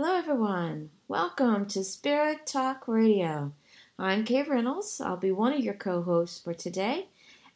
Hello, 0.00 0.16
everyone. 0.16 0.90
Welcome 1.08 1.66
to 1.70 1.82
Spirit 1.82 2.46
Talk 2.46 2.86
Radio. 2.86 3.52
I'm 3.98 4.24
Kay 4.24 4.44
Reynolds. 4.44 5.00
I'll 5.00 5.16
be 5.16 5.32
one 5.32 5.52
of 5.52 5.58
your 5.58 5.74
co 5.74 6.02
hosts 6.02 6.40
for 6.40 6.54
today, 6.54 7.08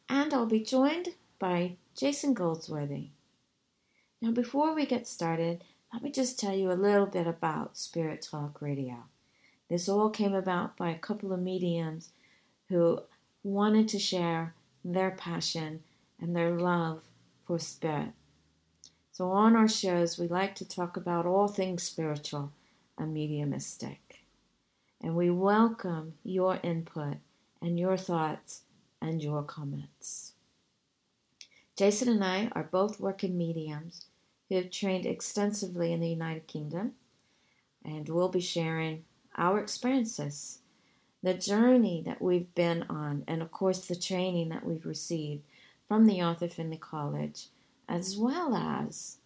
and 0.09 0.35
I'll 0.35 0.47
be 0.47 0.59
joined 0.59 1.11
by 1.39 1.77
Jason 1.97 2.35
Goldsworthy. 2.35 3.11
Now, 4.21 4.33
before 4.33 4.75
we 4.75 4.87
get 4.87 5.07
started, 5.07 5.63
let 5.93 6.03
me 6.03 6.11
just 6.11 6.37
tell 6.37 6.53
you 6.53 6.73
a 6.73 6.75
little 6.75 7.07
bit 7.07 7.29
about 7.29 7.77
Spirit 7.77 8.27
Talk 8.29 8.61
Radio. 8.61 9.05
This 9.71 9.89
all 9.89 10.11
came 10.11 10.35
about 10.35 10.77
by 10.77 10.91
a 10.91 10.99
couple 10.99 11.33
of 11.33 11.41
mediums 11.41 12.11
who 12.69 13.03
wanted 13.45 13.87
to 13.91 14.01
share 14.01 14.53
their 14.85 15.13
passion 15.13 15.85
and 16.21 16.35
their 16.35 16.51
love 16.51 17.03
for 17.47 17.61
spirit. 17.61 18.09
So, 19.15 19.31
on 19.31 19.57
our 19.57 19.69
shows, 19.69 20.19
we 20.19 20.27
like 20.27 20.55
to 20.55 20.67
talk 20.67 20.97
about 20.97 21.27
all 21.27 21.47
things 21.47 21.83
spiritual 21.83 22.51
and 22.97 23.13
mediumistic. 23.13 24.25
And 25.03 25.15
we 25.15 25.29
welcome 25.29 26.15
your 26.25 26.59
input 26.63 27.19
and 27.61 27.79
your 27.79 27.99
thoughts 27.99 28.63
and 29.03 29.23
your 29.23 29.43
comments. 29.43 30.33
Jason 31.77 32.09
and 32.09 32.25
I 32.25 32.51
are 32.53 32.63
both 32.63 33.01
working 33.01 33.37
mediums 33.37 34.07
who 34.49 34.55
have 34.55 34.71
trained 34.71 35.05
extensively 35.05 35.93
in 35.93 36.01
the 36.01 36.09
United 36.09 36.47
Kingdom, 36.47 36.93
and 37.85 38.09
we'll 38.09 38.31
be 38.31 38.41
sharing 38.41 39.05
our 39.37 39.59
experiences, 39.59 40.61
the 41.23 41.35
journey 41.35 42.03
that 42.07 42.23
we've 42.23 42.55
been 42.55 42.85
on, 42.85 43.25
and 43.29 43.43
of 43.43 43.53
course, 43.53 43.87
the 43.87 43.95
training 43.95 44.49
that 44.49 44.65
we've 44.65 44.87
received 44.87 45.43
from 45.87 46.07
the 46.07 46.23
Arthur 46.23 46.49
Findlay 46.49 46.79
College, 46.79 47.49
as 47.89 48.17
well 48.17 48.55
as 48.55 49.19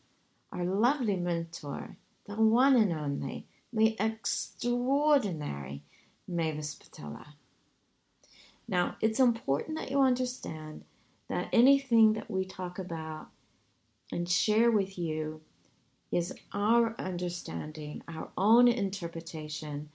our 0.52 0.64
lovely 0.64 1.16
mentor, 1.16 1.97
the 2.27 2.34
one 2.34 2.77
and 2.77 2.92
only, 2.92 3.47
the 3.73 3.97
extraordinary 4.01 5.83
Mavis 6.27 6.75
Pittilla. 6.75 7.34
Now, 8.69 8.97
it's 9.00 9.20
important 9.20 9.78
that 9.78 9.91
you 9.91 10.00
understand 10.00 10.84
that 11.28 11.48
anything 11.53 12.14
that 12.14 12.30
we 12.30 12.45
talk 12.45 12.78
about 12.78 13.28
and 14.11 14.28
share 14.28 14.70
with 14.70 14.98
you 14.98 15.41
is 16.11 16.34
our 16.52 16.95
understanding, 16.98 18.02
our 18.08 18.28
own 18.39 18.69
interpretation 18.69 19.89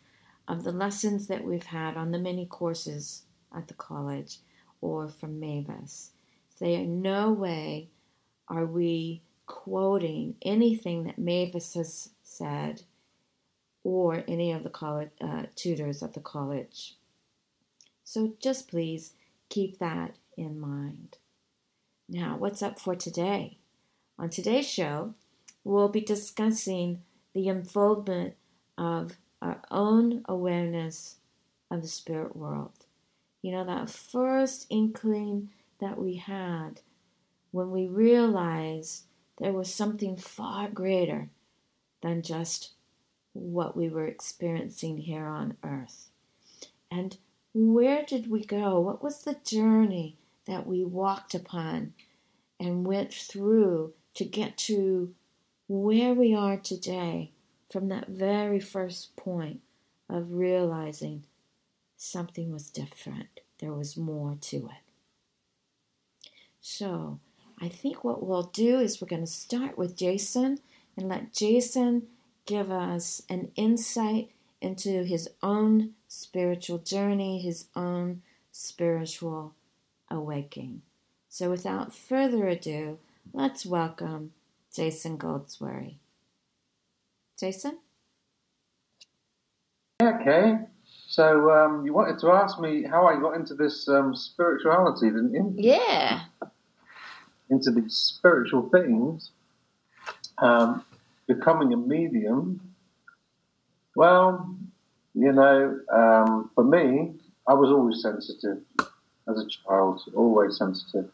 of 0.47 0.63
the 0.63 0.71
lessons 0.71 1.27
that 1.27 1.43
we've 1.43 1.65
had 1.65 1.95
on 1.95 2.11
the 2.11 2.19
many 2.19 2.45
courses 2.45 3.23
at 3.55 3.67
the 3.67 3.73
college 3.73 4.39
or 4.81 5.07
from 5.07 5.39
Mavis. 5.39 6.11
They 6.59 6.75
in 6.75 7.01
no 7.01 7.31
way 7.31 7.89
are 8.51 8.65
we 8.65 9.21
quoting 9.45 10.35
anything 10.41 11.05
that 11.05 11.17
Mavis 11.17 11.73
has 11.73 12.09
said 12.21 12.81
or 13.83 14.23
any 14.27 14.51
of 14.51 14.63
the 14.63 14.69
college 14.69 15.09
uh, 15.21 15.43
tutors 15.55 16.03
at 16.03 16.13
the 16.13 16.19
college. 16.19 16.95
So 18.03 18.33
just 18.39 18.67
please 18.67 19.13
keep 19.49 19.79
that 19.79 20.15
in 20.37 20.59
mind. 20.59 21.17
Now, 22.09 22.35
what's 22.37 22.61
up 22.61 22.77
for 22.77 22.93
today? 22.93 23.57
On 24.19 24.29
today's 24.29 24.69
show, 24.69 25.13
we'll 25.63 25.89
be 25.89 26.01
discussing 26.01 27.01
the 27.33 27.47
unfoldment 27.47 28.35
of 28.77 29.17
our 29.41 29.61
own 29.71 30.23
awareness 30.27 31.15
of 31.71 31.81
the 31.81 31.87
spirit 31.87 32.35
world. 32.35 32.85
You 33.41 33.53
know, 33.53 33.65
that 33.65 33.89
first 33.89 34.67
inkling 34.69 35.51
that 35.79 35.97
we 35.97 36.17
had 36.17 36.81
when 37.51 37.71
we 37.71 37.87
realized 37.87 39.03
there 39.37 39.53
was 39.53 39.73
something 39.73 40.15
far 40.15 40.69
greater 40.69 41.29
than 42.01 42.21
just 42.21 42.71
what 43.33 43.75
we 43.75 43.89
were 43.89 44.07
experiencing 44.07 44.97
here 44.97 45.25
on 45.25 45.57
earth. 45.63 46.09
And 46.89 47.17
where 47.53 48.03
did 48.03 48.29
we 48.29 48.43
go? 48.43 48.79
What 48.79 49.03
was 49.03 49.23
the 49.23 49.37
journey 49.45 50.17
that 50.45 50.65
we 50.67 50.83
walked 50.83 51.33
upon 51.33 51.93
and 52.59 52.85
went 52.85 53.13
through 53.13 53.93
to 54.15 54.25
get 54.25 54.57
to 54.57 55.13
where 55.67 56.13
we 56.13 56.33
are 56.33 56.57
today 56.57 57.31
from 57.71 57.87
that 57.87 58.09
very 58.09 58.59
first 58.59 59.15
point 59.15 59.61
of 60.09 60.33
realizing 60.33 61.23
something 61.95 62.51
was 62.51 62.69
different. 62.69 63.39
There 63.59 63.71
was 63.73 63.95
more 63.95 64.35
to 64.41 64.57
it. 64.57 64.91
So, 66.59 67.19
I 67.61 67.69
think 67.69 68.03
what 68.03 68.25
we'll 68.25 68.41
do 68.41 68.79
is 68.79 68.99
we're 68.99 69.07
going 69.07 69.21
to 69.21 69.31
start 69.31 69.77
with 69.77 69.95
Jason 69.95 70.57
and 70.97 71.07
let 71.07 71.31
Jason 71.31 72.07
give 72.47 72.71
us 72.71 73.21
an 73.29 73.51
insight 73.55 74.31
into 74.61 75.03
his 75.03 75.29
own 75.43 75.91
spiritual 76.07 76.79
journey, 76.79 77.39
his 77.39 77.67
own 77.75 78.23
spiritual 78.51 79.53
awakening. 80.09 80.81
So, 81.29 81.51
without 81.51 81.93
further 81.93 82.47
ado, 82.47 82.97
let's 83.31 83.63
welcome 83.63 84.33
Jason 84.75 85.17
Goldsworthy. 85.17 85.97
Jason? 87.39 87.77
Okay. 90.01 90.55
So 91.07 91.51
um, 91.51 91.85
you 91.85 91.93
wanted 91.93 92.19
to 92.19 92.31
ask 92.31 92.59
me 92.59 92.83
how 92.83 93.05
I 93.05 93.19
got 93.19 93.35
into 93.35 93.53
this 93.53 93.87
um, 93.87 94.15
spirituality, 94.15 95.09
didn't 95.09 95.33
you? 95.33 95.53
Yeah. 95.57 96.21
Into 97.51 97.69
these 97.69 97.95
spiritual 97.95 98.69
things, 98.69 99.31
um, 100.37 100.85
becoming 101.27 101.73
a 101.73 101.77
medium. 101.77 102.73
Well, 103.95 104.55
you 105.13 105.31
know, 105.33 105.79
um, 105.91 106.49
for 106.55 106.63
me, 106.63 107.11
I 107.47 107.53
was 107.53 107.69
always 107.69 108.01
sensitive 108.01 108.63
as 109.29 109.37
a 109.37 109.45
child, 109.47 110.01
always 110.15 110.57
sensitive. 110.57 111.11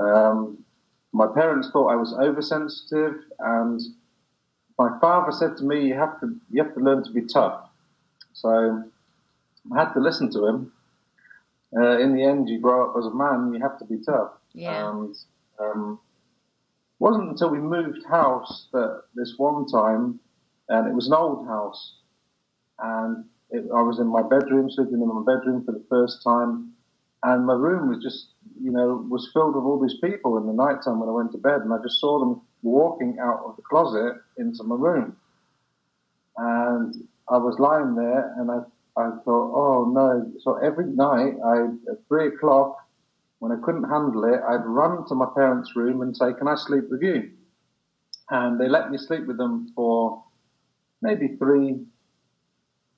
Um, 0.00 0.64
my 1.12 1.26
parents 1.26 1.68
thought 1.72 1.88
I 1.88 1.96
was 1.96 2.14
oversensitive, 2.14 3.16
and 3.40 3.80
my 4.78 4.96
father 5.00 5.32
said 5.32 5.56
to 5.56 5.64
me, 5.64 5.88
"You 5.88 5.94
have 5.94 6.20
to, 6.20 6.36
you 6.50 6.62
have 6.62 6.74
to 6.74 6.80
learn 6.80 7.02
to 7.04 7.10
be 7.10 7.22
tough." 7.22 7.68
So 8.34 8.84
I 9.72 9.78
had 9.78 9.92
to 9.94 10.00
listen 10.00 10.30
to 10.32 10.46
him. 10.46 10.72
Uh, 11.76 11.98
in 11.98 12.14
the 12.14 12.22
end, 12.22 12.48
you 12.48 12.60
grow 12.60 12.88
up 12.88 12.96
as 12.96 13.06
a 13.06 13.10
man, 13.10 13.52
you 13.52 13.60
have 13.60 13.78
to 13.78 13.84
be 13.84 13.98
tough. 13.98 14.32
Yeah. 14.52 14.90
And 14.90 15.16
um, 15.60 15.98
wasn't 16.98 17.30
until 17.30 17.50
we 17.50 17.58
moved 17.58 18.04
house 18.08 18.68
that 18.72 19.02
this 19.14 19.34
one 19.36 19.66
time, 19.66 20.20
and 20.68 20.88
it 20.88 20.94
was 20.94 21.06
an 21.08 21.14
old 21.14 21.46
house, 21.46 21.96
and 22.78 23.24
it, 23.50 23.64
I 23.74 23.82
was 23.82 23.98
in 23.98 24.06
my 24.06 24.22
bedroom, 24.22 24.70
sleeping 24.70 25.00
in 25.00 25.08
my 25.08 25.22
bedroom 25.26 25.64
for 25.64 25.72
the 25.72 25.84
first 25.88 26.22
time, 26.24 26.72
and 27.22 27.46
my 27.46 27.54
room 27.54 27.88
was 27.88 28.02
just, 28.02 28.28
you 28.60 28.70
know, 28.70 29.06
was 29.08 29.30
filled 29.32 29.54
with 29.54 29.64
all 29.64 29.80
these 29.80 29.98
people 30.02 30.38
in 30.38 30.46
the 30.46 30.52
night 30.52 30.82
time 30.84 31.00
when 31.00 31.08
I 31.08 31.12
went 31.12 31.32
to 31.32 31.38
bed, 31.38 31.60
and 31.62 31.72
I 31.72 31.78
just 31.82 32.00
saw 32.00 32.18
them 32.18 32.40
walking 32.62 33.18
out 33.20 33.42
of 33.46 33.56
the 33.56 33.62
closet 33.62 34.14
into 34.38 34.62
my 34.64 34.76
room. 34.76 35.16
And 36.36 36.94
I 37.28 37.38
was 37.38 37.58
lying 37.58 37.94
there 37.94 38.34
and 38.38 38.50
I, 38.50 38.58
I 38.96 39.10
thought, 39.24 39.52
oh 39.54 39.90
no. 39.92 40.32
So 40.42 40.56
every 40.56 40.86
night, 40.86 41.34
I, 41.44 41.64
at 41.90 42.06
three 42.08 42.28
o'clock, 42.28 42.76
when 43.38 43.52
I 43.52 43.56
couldn't 43.62 43.84
handle 43.84 44.24
it, 44.24 44.40
I'd 44.48 44.64
run 44.64 45.06
to 45.08 45.14
my 45.14 45.26
parents' 45.34 45.76
room 45.76 46.02
and 46.02 46.16
say, 46.16 46.32
can 46.38 46.48
I 46.48 46.54
sleep 46.56 46.84
with 46.90 47.02
you? 47.02 47.30
And 48.30 48.60
they 48.60 48.68
let 48.68 48.90
me 48.90 48.98
sleep 48.98 49.26
with 49.26 49.36
them 49.36 49.72
for 49.74 50.24
maybe 51.02 51.36
three, 51.38 51.84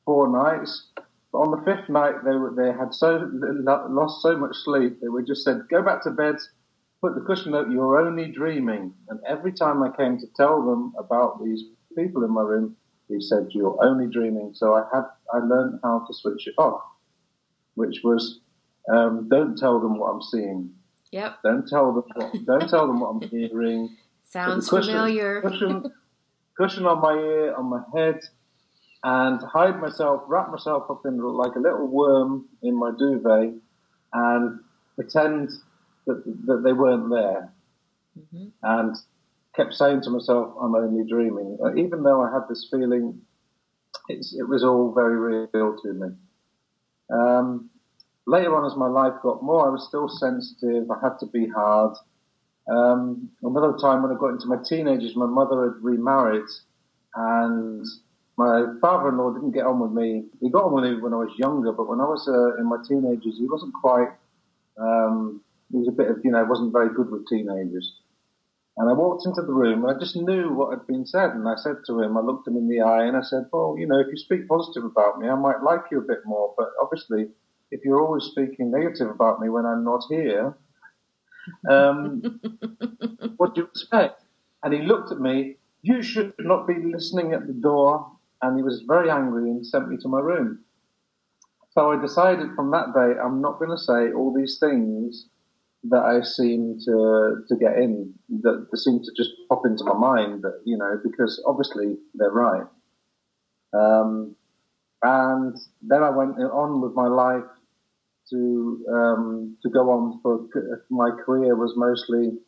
four 0.05 0.29
nights. 0.29 0.91
But 1.33 1.39
on 1.39 1.51
the 1.51 1.65
fifth 1.65 1.89
night, 1.91 2.25
they 2.25 2.35
were, 2.35 2.55
they 2.57 2.73
had 2.79 2.95
so, 2.95 3.29
lost 3.33 4.23
so 4.23 4.37
much 4.39 4.57
sleep, 4.65 5.01
they 5.01 5.09
were 5.09 5.23
just 5.23 5.45
said, 5.45 5.63
go 5.71 5.83
back 5.83 6.03
to 6.05 6.11
bed, 6.11 6.37
put 7.03 7.15
the 7.15 7.21
cushion 7.21 7.55
up, 7.55 7.67
you're 7.71 7.99
only 8.01 8.31
dreaming. 8.33 8.95
And 9.09 9.21
every 9.29 9.53
time 9.53 9.83
I 9.83 9.95
came 9.95 10.19
to 10.19 10.27
tell 10.37 10.65
them 10.65 10.95
about 10.99 11.45
these 11.45 11.65
people 11.97 12.25
in 12.25 12.31
my 12.31 12.43
room, 12.43 12.77
they 13.11 13.21
said, 13.21 13.49
you're 13.51 13.77
only 13.85 14.07
dreaming. 14.07 14.53
So 14.55 14.75
I 14.75 14.85
had, 14.95 15.05
I 15.35 15.39
learned 15.39 15.81
how 15.83 16.05
to 16.07 16.15
switch 16.15 16.47
it 16.47 16.55
off, 16.59 16.83
which 17.75 18.01
was, 18.05 18.41
um, 18.93 19.29
don't 19.29 19.57
tell 19.57 19.81
them 19.81 19.99
what 19.99 20.09
I'm 20.13 20.23
seeing. 20.23 20.71
Yep. 21.13 21.39
Don't 21.43 21.67
tell 21.69 21.93
them 21.93 22.05
what, 22.15 22.33
don't 22.45 22.69
tell 22.69 22.87
them 22.87 23.01
what 23.01 23.09
I'm 23.11 23.21
hearing. 23.29 23.97
Sounds 24.25 24.69
cushion- 24.69 24.93
familiar. 24.95 25.41
Cushion, 25.43 25.93
cushion 26.57 26.87
on 26.87 27.01
my 27.01 27.15
ear, 27.15 27.55
on 27.55 27.67
my 27.67 27.83
head, 27.95 28.21
and 29.03 29.41
hide 29.43 29.81
myself, 29.81 30.23
wrap 30.27 30.51
myself 30.51 30.91
up 30.91 31.07
in 31.07 31.19
like 31.19 31.55
a 31.57 31.61
little 31.61 31.87
worm 31.87 32.47
in 32.63 32.75
my 32.77 32.91
duvet, 32.99 33.55
and 34.13 34.61
pretend 34.97 35.51
that, 36.07 36.23
that 36.47 36.63
they 36.65 36.73
weren't 36.73 37.09
there. 37.11 37.53
Mhm. 38.19 38.51
And 38.63 38.97
kept 39.55 39.73
saying 39.75 40.03
to 40.03 40.11
myself, 40.11 40.55
I'm 40.61 40.75
only 40.75 41.09
dreaming. 41.09 41.57
Uh, 41.65 41.75
Even 41.77 42.03
though 42.03 42.21
I 42.23 42.33
had 42.33 42.43
this 42.49 42.69
feeling, 42.71 43.21
it's, 44.09 44.35
it 44.37 44.49
was 44.49 44.63
all 44.65 44.93
very 44.93 45.17
real 45.53 45.77
to 45.83 45.93
me. 45.93 46.09
Um, 47.11 47.71
later 48.29 48.55
on 48.55 48.67
as 48.67 48.77
my 48.77 48.87
life 48.87 49.15
got 49.23 49.43
more, 49.43 49.67
I 49.67 49.71
was 49.71 49.89
still 49.89 50.09
sensitive. 50.09 50.91
I 50.91 50.99
had 51.03 51.19
to 51.21 51.27
be 51.27 51.49
hard. 51.49 51.97
Um, 52.69 53.31
another 53.43 53.77
time 53.81 54.03
when 54.03 54.13
I 54.13 54.21
got 54.21 54.37
into 54.37 54.47
my 54.47 54.63
teenagers, 54.63 55.17
my 55.17 55.27
mother 55.27 55.73
had 55.73 55.83
remarried 55.83 56.51
and 57.15 57.85
my 58.37 58.67
father-in-law 58.81 59.33
didn't 59.33 59.53
get 59.53 59.65
on 59.65 59.81
with 59.81 59.93
me. 59.93 60.27
He 60.41 60.51
got 60.51 60.65
on 60.65 60.75
with 60.75 60.85
me 60.85 61.01
when 61.01 61.15
I 61.15 61.25
was 61.25 61.35
younger, 61.39 61.73
but 61.73 61.89
when 61.89 62.01
I 62.01 62.05
was 62.05 62.29
uh, 62.29 62.61
in 62.61 62.69
my 62.69 62.77
teenagers, 62.87 63.39
he 63.39 63.47
wasn't 63.49 63.73
quite. 63.81 64.13
Um, 64.79 65.41
he 65.73 65.79
was 65.79 65.89
a 65.89 65.97
bit 65.97 66.11
of, 66.11 66.19
you 66.23 66.31
know, 66.31 66.45
wasn't 66.45 66.73
very 66.73 66.95
good 66.95 67.11
with 67.11 67.27
teenagers. 67.29 67.97
And 68.77 68.89
I 68.89 68.93
walked 68.93 69.27
into 69.27 69.43
the 69.43 69.53
room 69.53 69.85
and 69.85 69.97
I 69.97 69.99
just 69.99 70.15
knew 70.15 70.53
what 70.53 70.71
had 70.71 70.87
been 70.87 71.05
said. 71.05 71.31
And 71.31 71.49
I 71.49 71.57
said 71.57 71.83
to 71.87 72.01
him, 72.01 72.17
I 72.17 72.21
looked 72.21 72.47
him 72.47 72.57
in 72.57 72.69
the 72.69 72.81
eye 72.81 73.07
and 73.07 73.17
I 73.17 73.23
said, 73.23 73.47
well, 73.53 73.75
you 73.77 73.89
know, 73.89 73.99
if 73.99 74.07
you 74.07 74.17
speak 74.17 74.47
positive 74.47 74.85
about 74.85 75.19
me, 75.19 75.29
I 75.29 75.35
might 75.35 75.65
like 75.65 75.91
you 75.91 75.99
a 75.99 76.07
bit 76.07 76.21
more. 76.25 76.55
But 76.57 76.69
obviously, 76.81 77.27
if 77.71 77.85
you're 77.85 78.01
always 78.01 78.25
speaking 78.25 78.71
negative 78.71 79.11
about 79.11 79.41
me 79.41 79.49
when 79.49 79.67
I'm 79.67 79.85
not 79.85 80.05
here, 80.09 80.57
um, 81.69 82.23
what 83.37 83.55
do 83.55 83.63
you 83.63 83.67
expect? 83.67 84.23
And 84.63 84.73
he 84.73 84.83
looked 84.83 85.13
at 85.13 85.21
me, 85.21 85.57
you 85.83 86.03
should 86.03 86.35
not 86.39 86.67
be 86.67 86.75
listening 86.83 87.33
at 87.33 87.47
the 87.47 87.53
door. 87.53 88.11
And 88.43 88.57
he 88.57 88.63
was 88.63 88.85
very 88.87 89.11
angry 89.11 89.51
and 89.51 89.67
sent 89.67 89.89
me 89.89 89.97
to 90.03 90.09
my 90.09 90.21
room. 90.21 90.61
So 91.71 91.93
I 91.93 92.01
decided 92.01 92.55
from 92.55 92.71
that 92.71 92.93
day, 92.95 93.21
I'm 93.21 93.41
not 93.41 93.59
going 93.59 93.71
to 93.71 93.79
say 93.79 94.13
all 94.13 94.33
these 94.35 94.59
things 94.59 95.27
that 95.85 96.03
I 96.03 96.23
seem 96.23 96.79
to 96.85 97.45
to 97.49 97.57
get 97.57 97.77
in 97.77 98.13
that, 98.43 98.67
that 98.71 98.79
seem 98.79 99.01
to 99.01 99.11
just 99.17 99.31
pop 99.49 99.63
into 99.65 99.85
my 99.85 99.95
mind 99.95 100.43
that 100.43 100.61
you 100.65 100.77
know 100.77 100.99
because 101.05 101.43
obviously 101.47 101.97
they're 102.15 102.33
right. 102.33 102.67
Um, 103.73 104.35
and 105.03 105.57
then 105.83 106.03
I 106.03 106.11
went 106.11 106.37
on 106.39 106.81
with 106.81 106.95
my 106.95 107.07
life 107.07 107.45
to 108.31 108.85
um, 108.93 109.57
to 109.63 109.71
go 109.71 109.91
on 109.91 110.21
for 110.23 110.47
my 110.91 111.11
career 111.25 111.57
was 111.57 111.75
mostly 111.77 112.39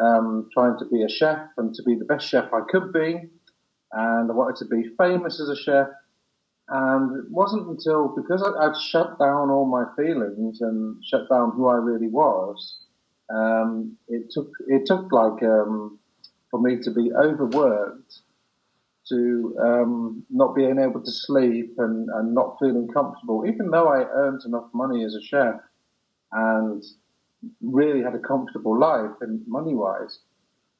um, 0.00 0.48
trying 0.52 0.78
to 0.78 0.84
be 0.86 1.02
a 1.02 1.08
chef 1.08 1.38
and 1.56 1.74
to 1.74 1.82
be 1.82 1.96
the 1.96 2.04
best 2.04 2.28
chef 2.28 2.52
I 2.52 2.60
could 2.68 2.92
be, 2.92 3.20
and 3.92 4.30
I 4.30 4.34
wanted 4.34 4.56
to 4.56 4.64
be 4.66 4.90
famous 4.96 5.40
as 5.40 5.48
a 5.48 5.56
chef. 5.56 5.88
And 6.68 7.24
it 7.24 7.30
wasn't 7.30 7.68
until 7.68 8.14
because 8.14 8.42
I, 8.42 8.66
would 8.68 8.76
shut 8.76 9.18
down 9.18 9.50
all 9.50 9.66
my 9.66 9.86
feelings 9.96 10.60
and 10.60 11.02
shut 11.04 11.28
down 11.28 11.52
who 11.56 11.66
I 11.66 11.74
really 11.74 12.06
was. 12.06 12.78
Um, 13.28 13.96
it 14.08 14.30
took 14.30 14.50
it 14.68 14.86
took 14.86 15.10
like 15.12 15.42
um, 15.42 15.98
for 16.50 16.60
me 16.60 16.78
to 16.82 16.90
be 16.92 17.10
overworked, 17.12 18.20
to 19.10 19.56
um, 19.62 20.24
not 20.30 20.54
being 20.54 20.78
able 20.78 21.00
to 21.00 21.10
sleep 21.10 21.74
and, 21.78 22.08
and 22.14 22.34
not 22.34 22.56
feeling 22.58 22.88
comfortable, 22.88 23.44
even 23.46 23.70
though 23.70 23.88
I 23.88 24.04
earned 24.04 24.42
enough 24.46 24.68
money 24.72 25.04
as 25.04 25.14
a 25.14 25.22
chef 25.22 25.60
and 26.32 26.82
really 27.60 28.02
had 28.02 28.14
a 28.14 28.18
comfortable 28.18 28.78
life 28.78 29.16
and 29.20 29.46
money 29.46 29.74
wise. 29.74 30.20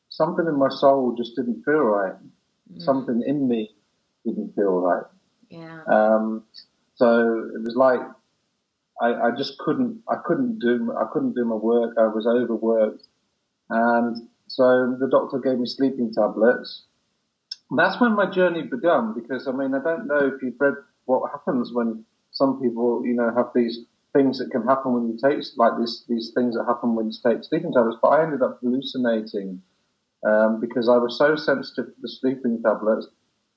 Something 0.08 0.46
in 0.46 0.58
my 0.58 0.68
soul 0.68 1.14
just 1.16 1.36
didn't 1.36 1.62
feel 1.64 1.82
right. 1.82 2.14
Mm. 2.72 2.82
Something 2.82 3.22
in 3.26 3.48
me 3.48 3.70
didn't 4.24 4.54
feel 4.54 4.80
right. 4.80 5.04
Yeah. 5.50 5.82
Um, 5.90 6.44
so 6.94 7.50
it 7.54 7.62
was 7.62 7.74
like 7.76 8.00
I, 9.00 9.28
I 9.28 9.30
just 9.36 9.58
couldn't 9.58 10.02
I 10.08 10.16
couldn't 10.24 10.58
do 10.58 10.94
I 11.00 11.04
couldn't 11.12 11.34
do 11.34 11.44
my 11.44 11.54
work. 11.54 11.94
I 11.98 12.06
was 12.06 12.26
overworked, 12.26 13.06
and 13.70 14.28
so 14.48 14.96
the 14.98 15.08
doctor 15.08 15.38
gave 15.38 15.58
me 15.58 15.66
sleeping 15.66 16.12
tablets. 16.12 16.84
That's 17.78 18.00
when 18.00 18.14
my 18.14 18.30
journey 18.30 18.62
began. 18.62 19.14
Because 19.14 19.46
I 19.46 19.52
mean 19.52 19.74
I 19.74 19.82
don't 19.82 20.06
know 20.06 20.30
if 20.34 20.42
you've 20.42 20.60
read 20.60 20.74
what 21.04 21.30
happens 21.30 21.72
when 21.72 22.04
some 22.32 22.60
people 22.60 23.02
you 23.04 23.14
know 23.14 23.32
have 23.34 23.50
these 23.54 23.80
things 24.12 24.38
that 24.38 24.50
can 24.50 24.66
happen 24.66 24.92
when 24.92 25.08
you 25.08 25.18
take 25.22 25.44
like 25.56 25.72
these 25.78 26.04
these 26.08 26.32
things 26.34 26.56
that 26.56 26.64
happen 26.66 26.94
when 26.94 27.06
you 27.06 27.12
take 27.24 27.44
sleeping 27.44 27.72
tablets. 27.72 27.98
But 28.02 28.08
I 28.08 28.22
ended 28.22 28.42
up 28.42 28.58
hallucinating 28.60 29.62
um, 30.26 30.60
because 30.60 30.88
I 30.88 30.96
was 30.96 31.16
so 31.16 31.36
sensitive 31.36 31.94
to 31.94 32.00
the 32.02 32.08
sleeping 32.08 32.62
tablets 32.62 33.06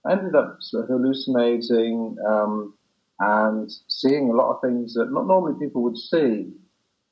I 0.05 0.13
ended 0.13 0.35
up 0.35 0.59
hallucinating 0.71 2.17
um, 2.27 2.73
and 3.19 3.71
seeing 3.87 4.29
a 4.29 4.33
lot 4.33 4.53
of 4.53 4.61
things 4.61 4.93
that 4.95 5.11
not 5.11 5.27
normally 5.27 5.57
people 5.59 5.81
would 5.83 5.97
see. 5.97 6.51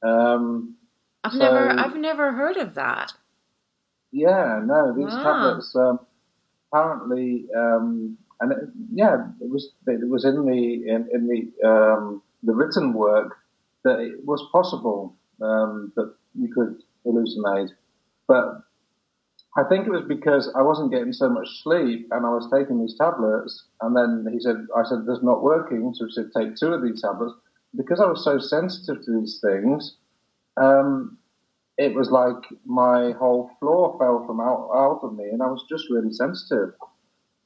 Um, 0.04 0.76
I've 1.24 1.32
so, 1.32 1.38
never, 1.38 1.70
I've 1.70 1.96
never 1.96 2.32
heard 2.34 2.58
of 2.58 2.76
that. 2.76 3.14
Yeah, 4.12 4.62
no, 4.66 4.94
these 4.94 5.14
wow. 5.14 5.24
tablets 5.24 5.74
um, 5.76 6.00
apparently, 6.72 7.48
um, 7.56 8.18
and 8.40 8.52
it, 8.52 8.58
yeah, 8.94 9.28
it 9.40 9.50
was 9.50 9.74
it 9.88 10.08
was 10.10 10.26
in 10.26 10.46
the 10.46 10.90
in, 10.90 11.08
in 11.14 11.28
the 11.28 11.68
um, 11.68 12.22
the 12.44 12.54
written 12.54 12.94
work 12.94 13.38
that 13.84 14.00
it 14.00 14.26
was 14.26 14.44
possible 14.52 15.16
um, 15.42 15.92
that 15.96 16.14
you 16.40 16.54
could 16.54 16.82
hallucinate, 17.06 17.70
but 18.28 18.64
I 19.58 19.64
think 19.64 19.86
it 19.86 19.92
was 19.92 20.06
because 20.08 20.50
I 20.56 20.62
wasn't 20.62 20.92
getting 20.92 21.12
so 21.12 21.30
much 21.30 21.48
sleep 21.62 22.08
and 22.12 22.26
I 22.26 22.30
was 22.30 22.50
taking 22.54 22.80
these 22.80 22.98
tablets. 22.98 23.66
And 23.82 23.96
then 23.96 24.26
he 24.32 24.40
said, 24.40 24.56
I 24.76 24.84
said, 24.84 25.06
"This 25.06 25.20
not 25.22 25.44
working. 25.44 25.94
So 25.94 26.06
he 26.06 26.12
said, 26.12 26.32
take 26.36 26.56
two 26.56 26.74
of 26.74 26.82
these 26.82 27.02
tablets. 27.02 27.34
Because 27.76 28.00
I 28.00 28.06
was 28.06 28.24
so 28.24 28.40
sensitive 28.40 29.04
to 29.04 29.20
these 29.20 29.40
things, 29.42 29.98
um, 30.58 31.18
it 31.78 31.96
was 31.96 32.12
like 32.12 32.44
my 32.66 33.12
whole 33.14 33.52
floor 33.60 33.98
fell 34.00 34.26
from 34.28 34.40
out, 34.40 34.70
out 34.76 35.00
of 35.04 35.16
me 35.16 35.26
and 35.26 35.42
I 35.42 35.48
was 35.48 35.66
just 35.70 35.90
really 35.90 36.14
sensitive. 36.14 36.74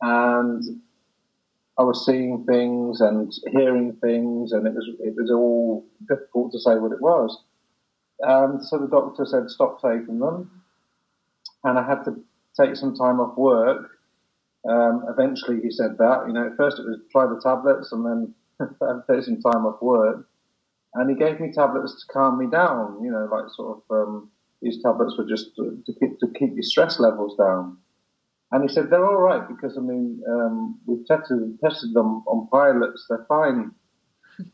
And 0.01 0.63
I 1.79 1.83
was 1.83 2.05
seeing 2.05 2.45
things 2.45 3.01
and 3.01 3.33
hearing 3.51 3.97
things 4.01 4.51
and 4.51 4.67
it 4.67 4.73
was, 4.73 4.89
it 4.99 5.15
was 5.15 5.31
all 5.31 5.85
difficult 6.07 6.51
to 6.53 6.59
say 6.59 6.75
what 6.75 6.91
it 6.91 7.01
was. 7.01 7.43
And 8.21 8.63
so 8.63 8.77
the 8.79 8.87
doctor 8.87 9.25
said, 9.25 9.49
stop 9.49 9.81
taking 9.81 10.19
them 10.19 10.51
and 11.65 11.77
I 11.79 11.85
had 11.85 12.03
to 12.05 12.15
take 12.59 12.75
some 12.75 12.95
time 12.95 13.19
off 13.19 13.37
work. 13.37 13.89
Um, 14.69 15.05
eventually, 15.09 15.59
he 15.61 15.71
said 15.71 15.97
that. 15.97 16.25
You 16.27 16.33
know, 16.33 16.47
at 16.47 16.57
first 16.57 16.79
it 16.79 16.85
was 16.85 16.99
try 17.11 17.25
the 17.25 17.41
tablets, 17.41 17.91
and 17.91 18.05
then 18.05 18.35
take 19.09 19.23
some 19.23 19.41
time 19.41 19.65
off 19.65 19.81
work. 19.81 20.27
And 20.95 21.09
he 21.09 21.15
gave 21.15 21.39
me 21.39 21.51
tablets 21.51 21.93
to 21.93 22.13
calm 22.13 22.39
me 22.39 22.47
down. 22.47 22.99
You 23.03 23.11
know, 23.11 23.27
like 23.31 23.49
sort 23.55 23.77
of 23.77 23.95
um, 23.95 24.31
these 24.61 24.81
tablets 24.81 25.15
were 25.17 25.25
just 25.25 25.55
to, 25.57 25.81
to, 25.85 25.93
keep 25.99 26.19
to 26.19 26.27
keep 26.39 26.53
your 26.53 26.63
stress 26.63 26.99
levels 26.99 27.37
down. 27.37 27.77
And 28.51 28.63
he 28.63 28.73
said 28.73 28.89
they're 28.89 29.05
all 29.05 29.21
right 29.21 29.47
because 29.47 29.77
I 29.77 29.81
mean 29.81 30.21
um, 30.29 30.79
we've 30.85 31.05
tested 31.05 31.59
tested 31.63 31.93
them 31.93 32.23
on 32.27 32.47
pilots. 32.47 33.05
They're 33.09 33.25
fine. 33.27 33.71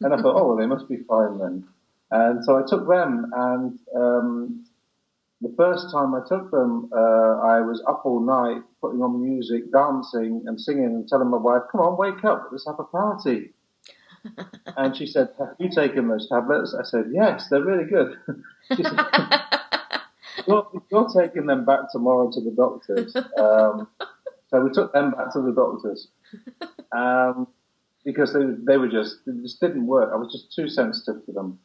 And 0.02 0.14
I 0.14 0.18
thought, 0.18 0.40
oh 0.40 0.50
well, 0.50 0.58
they 0.58 0.68
must 0.68 0.88
be 0.88 0.98
fine 1.08 1.40
then. 1.40 1.68
And 2.12 2.46
so 2.46 2.56
I 2.56 2.62
took 2.68 2.88
them, 2.88 3.32
and 3.34 3.80
um, 3.96 4.66
the 5.42 5.54
first 5.58 5.92
time 5.92 6.14
I 6.14 6.20
took 6.28 6.52
them, 6.52 6.90
uh, 6.96 7.40
I 7.42 7.62
was 7.62 7.84
up 7.88 8.06
all 8.06 8.20
night 8.20 8.62
putting 8.80 9.02
on 9.02 9.24
music, 9.24 9.72
dancing 9.72 10.44
and 10.46 10.60
singing 10.60 10.86
and 10.86 11.08
telling 11.08 11.30
my 11.30 11.38
wife, 11.38 11.64
come 11.72 11.82
on, 11.82 11.98
wake 11.98 12.24
up, 12.24 12.50
let's 12.52 12.68
have 12.68 12.80
a 12.80 12.84
party. 12.84 13.50
and 14.78 14.96
she 14.96 15.08
said, 15.08 15.30
have 15.40 15.56
you 15.60 15.70
taken 15.70 16.08
those 16.08 16.28
tablets? 16.30 16.76
I 16.78 16.84
said, 16.84 17.06
yes, 17.12 17.48
they're 17.50 17.64
really 17.64 17.90
good. 17.90 18.16
she 18.76 18.84
said, 18.84 19.00
you're, 20.48 20.68
you're, 20.92 21.10
taking 21.10 21.46
them 21.46 21.66
back 21.66 21.92
tomorrow 21.92 22.32
to 22.32 22.42
the 22.42 22.52
doctors. 22.52 23.16
Um, 23.16 23.88
so 24.50 24.62
we 24.62 24.70
took 24.72 24.94
them 24.94 25.12
back 25.12 25.34
to 25.34 25.42
the 25.42 25.52
doctors. 25.52 26.08
Um, 26.92 27.48
because 28.04 28.34
they, 28.34 28.44
they 28.66 28.78
were 28.78 28.88
just, 28.88 29.18
it 29.28 29.42
just 29.42 29.60
didn't 29.60 29.86
work. 29.86 30.12
I 30.14 30.18
was 30.18 30.32
just 30.32 30.54
too 30.56 30.68
sensitive 30.68 31.26
to 31.26 31.32
them. 31.32 31.60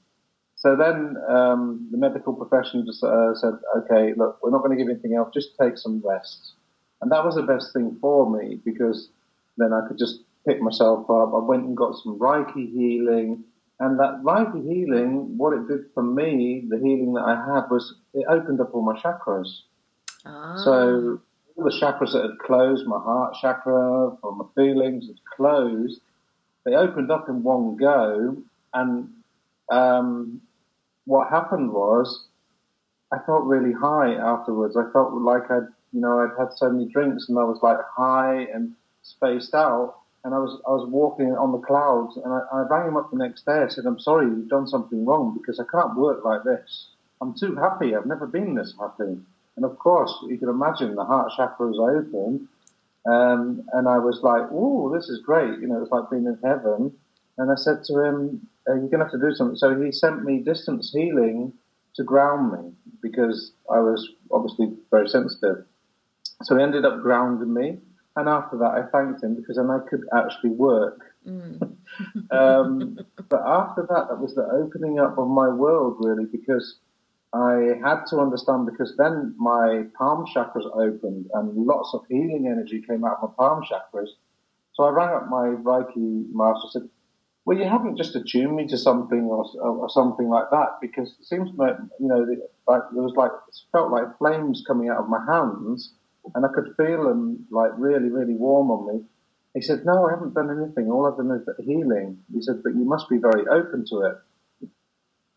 So 0.56 0.75
then 0.76 1.16
um, 1.28 1.88
the 1.90 1.98
medical 1.98 2.32
profession 2.32 2.84
just 2.86 3.02
uh, 3.04 3.34
said, 3.34 3.54
okay, 3.78 4.14
look, 4.16 4.38
we're 4.42 4.50
not 4.50 4.62
going 4.62 4.76
to 4.76 4.82
give 4.82 4.90
anything 4.90 5.14
else, 5.14 5.30
just 5.32 5.50
take 5.60 5.76
some 5.76 6.02
rest. 6.04 6.52
And 7.00 7.12
that 7.12 7.25
was 7.25 7.34
the 7.34 7.42
best 7.42 7.72
thing 7.72 7.96
for 8.00 8.30
me 8.30 8.60
because 8.64 9.10
then 9.58 9.72
I 9.72 9.86
could 9.86 9.98
just 9.98 10.20
pick 10.46 10.60
myself 10.62 11.10
up. 11.10 11.34
I 11.34 11.38
went 11.38 11.64
and 11.64 11.76
got 11.76 11.98
some 12.02 12.18
Reiki 12.18 12.72
healing. 12.72 13.44
And 13.78 13.98
that 13.98 14.22
Reiki 14.22 14.62
healing, 14.66 15.36
what 15.36 15.52
it 15.52 15.68
did 15.68 15.86
for 15.92 16.02
me, 16.02 16.64
the 16.68 16.78
healing 16.78 17.12
that 17.14 17.24
I 17.24 17.34
had 17.34 17.70
was 17.70 17.94
it 18.14 18.24
opened 18.28 18.60
up 18.60 18.74
all 18.74 18.82
my 18.82 18.98
chakras. 18.98 19.48
Ah. 20.24 20.56
So 20.64 21.20
all 21.56 21.64
the 21.64 21.78
chakras 21.80 22.12
that 22.12 22.22
had 22.22 22.38
closed, 22.38 22.86
my 22.86 22.98
heart 22.98 23.34
chakra, 23.40 24.16
from 24.20 24.38
my 24.38 24.44
feelings 24.54 25.06
had 25.06 25.16
closed, 25.36 26.00
they 26.64 26.74
opened 26.74 27.10
up 27.10 27.28
in 27.28 27.42
one 27.42 27.76
go. 27.76 28.36
And 28.72 29.10
um, 29.70 30.40
what 31.04 31.28
happened 31.28 31.72
was 31.72 32.26
I 33.12 33.18
felt 33.24 33.44
really 33.44 33.72
high 33.72 34.14
afterwards. 34.14 34.76
I 34.76 34.90
felt 34.92 35.12
like 35.14 35.50
I'd, 35.50 35.68
you 35.92 36.00
know, 36.00 36.20
I'd 36.20 36.38
had 36.38 36.52
so 36.56 36.70
many 36.70 36.90
drinks 36.90 37.28
and 37.28 37.38
I 37.38 37.44
was 37.44 37.60
like 37.62 37.78
high 37.96 38.46
and 38.52 38.72
spaced 39.02 39.54
out. 39.54 39.96
And 40.26 40.35
I 40.35 40.38
was, 40.38 40.61
I 40.66 40.71
was 40.71 40.88
walking 40.90 41.30
on 41.37 41.52
the 41.52 41.59
clouds 41.59 42.16
and 42.16 42.35
I, 42.35 42.40
I 42.52 42.66
rang 42.68 42.88
him 42.88 42.97
up 42.97 43.12
the 43.12 43.16
next 43.16 43.47
day. 43.47 43.62
I 43.62 43.68
said, 43.68 43.87
I'm 43.87 44.00
sorry, 44.00 44.26
you've 44.26 44.49
done 44.49 44.66
something 44.66 45.06
wrong 45.06 45.38
because 45.38 45.61
I 45.61 45.64
can't 45.71 45.97
work 45.97 46.25
like 46.25 46.42
this. 46.42 46.88
I'm 47.21 47.33
too 47.33 47.54
happy. 47.54 47.95
I've 47.95 48.06
never 48.06 48.26
been 48.26 48.56
this 48.56 48.75
happy. 48.76 49.21
And 49.54 49.64
of 49.64 49.78
course, 49.78 50.12
you 50.28 50.37
can 50.37 50.49
imagine 50.49 50.97
the 50.97 51.04
heart 51.04 51.30
chakra 51.37 51.68
was 51.68 51.78
open. 51.78 52.49
Um, 53.06 53.62
and 53.73 53.87
I 53.87 53.99
was 53.99 54.18
like, 54.25 54.49
oh, 54.50 54.92
this 54.92 55.09
is 55.09 55.21
great. 55.21 55.61
You 55.61 55.68
know, 55.68 55.80
it's 55.80 55.92
like 55.92 56.11
being 56.11 56.26
in 56.26 56.38
heaven. 56.42 56.92
And 57.38 57.52
I 57.52 57.54
said 57.54 57.85
to 57.85 58.02
him, 58.02 58.49
uh, 58.68 58.75
you're 58.75 58.88
to 58.88 58.99
have 58.99 59.12
to 59.12 59.21
do 59.21 59.33
something. 59.33 59.56
So 59.56 59.80
he 59.80 59.92
sent 59.92 60.25
me 60.25 60.40
distance 60.40 60.90
healing 60.92 61.52
to 61.95 62.02
ground 62.02 62.52
me 62.52 62.73
because 63.00 63.52
I 63.71 63.78
was 63.78 64.11
obviously 64.33 64.75
very 64.90 65.09
sensitive. 65.09 65.64
So 66.42 66.56
he 66.56 66.64
ended 66.64 66.85
up 66.85 67.00
grounding 67.00 67.54
me. 67.54 67.78
And 68.16 68.28
after 68.30 68.56
that, 68.58 68.73
I 68.73 68.82
thanked 68.90 69.23
him 69.23 69.35
because 69.35 69.56
then 69.56 69.70
I 69.70 69.78
could 69.88 70.04
actually 70.16 70.50
work. 70.50 71.14
Mm. 71.26 71.73
Um, 72.30 72.99
but 73.30 73.40
after 73.46 73.87
that, 73.88 74.08
that 74.08 74.18
was 74.18 74.35
the 74.35 74.42
opening 74.42 74.99
up 74.99 75.16
of 75.16 75.28
my 75.28 75.49
world, 75.49 75.96
really, 76.00 76.26
because 76.26 76.78
I 77.32 77.78
had 77.82 78.04
to 78.11 78.18
understand 78.18 78.66
because 78.66 78.94
then 78.99 79.35
my 79.38 79.85
palm 79.96 80.26
chakras 80.26 80.66
opened 80.75 81.30
and 81.32 81.66
lots 81.66 81.94
of 81.94 82.02
healing 82.08 82.49
energy 82.50 82.82
came 82.87 83.04
out 83.04 83.18
of 83.23 83.30
my 83.30 83.35
palm 83.37 83.62
chakras. 83.62 84.08
So 84.75 84.85
I 84.85 84.90
rang 84.90 85.14
up 85.14 85.28
my 85.30 85.46
Reiki 85.46 86.26
master 86.32 86.62
and 86.64 86.73
said, 86.73 86.88
well, 87.44 87.56
you 87.56 87.64
haven't 87.64 87.96
just 87.96 88.16
attuned 88.16 88.56
me 88.56 88.66
to 88.66 88.76
something 88.76 89.23
or, 89.23 89.46
or 89.61 89.88
something 89.88 90.28
like 90.28 90.50
that 90.50 90.78
because 90.80 91.14
it 91.20 91.26
seems 91.26 91.50
like, 91.56 91.76
you 92.00 92.08
know, 92.08 92.26
like 92.66 92.82
there 92.92 93.02
was 93.02 93.14
like, 93.16 93.30
it 93.49 93.56
felt 93.73 93.92
like 93.92 94.18
flames 94.18 94.64
coming 94.66 94.88
out 94.88 94.99
of 94.99 95.08
my 95.08 95.25
hands 95.30 95.92
and 96.35 96.45
I 96.45 96.49
could 96.54 96.75
feel 96.76 97.04
them 97.04 97.47
like 97.50 97.71
really, 97.76 98.11
really 98.11 98.35
warm 98.35 98.71
on 98.71 98.95
me. 98.95 99.04
He 99.54 99.62
said, 99.62 99.87
no, 99.87 100.06
I 100.06 100.11
haven't 100.11 100.35
done 100.35 100.50
anything. 100.50 100.90
All 100.90 101.06
I've 101.06 101.16
done 101.16 101.30
is 101.30 101.49
healing. 101.64 102.18
He 102.33 102.42
said, 102.42 102.62
but 102.62 102.75
you 102.75 102.85
must 102.85 103.09
be 103.09 103.16
very 103.18 103.47
open 103.49 103.85
to 103.90 104.02
it. 104.02 104.68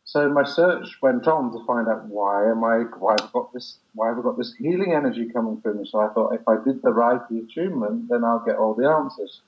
So 0.04 0.28
my 0.28 0.44
search 0.44 0.98
went 1.04 1.28
on 1.28 1.52
to 1.52 1.64
find 1.66 1.88
out 1.88 2.08
why 2.08 2.50
am 2.50 2.64
I, 2.64 2.78
why 2.98 3.14
have 3.20 3.30
I 3.30 3.32
got 3.32 3.54
this, 3.54 3.78
why 3.94 4.08
have 4.08 4.18
I 4.18 4.24
got 4.24 4.38
this 4.38 4.56
healing 4.58 4.94
energy 4.94 5.30
coming 5.32 5.62
through 5.62 5.76
me? 5.76 5.88
So 5.88 6.00
I 6.00 6.12
thought 6.14 6.34
if 6.34 6.42
I 6.48 6.56
did 6.66 6.82
the 6.82 6.90
Reiki 6.90 7.44
attunement, 7.44 8.10
then 8.10 8.24
I'll 8.24 8.44
get 8.44 8.56
all 8.56 8.74
the 8.74 8.90
answers. 8.90 9.42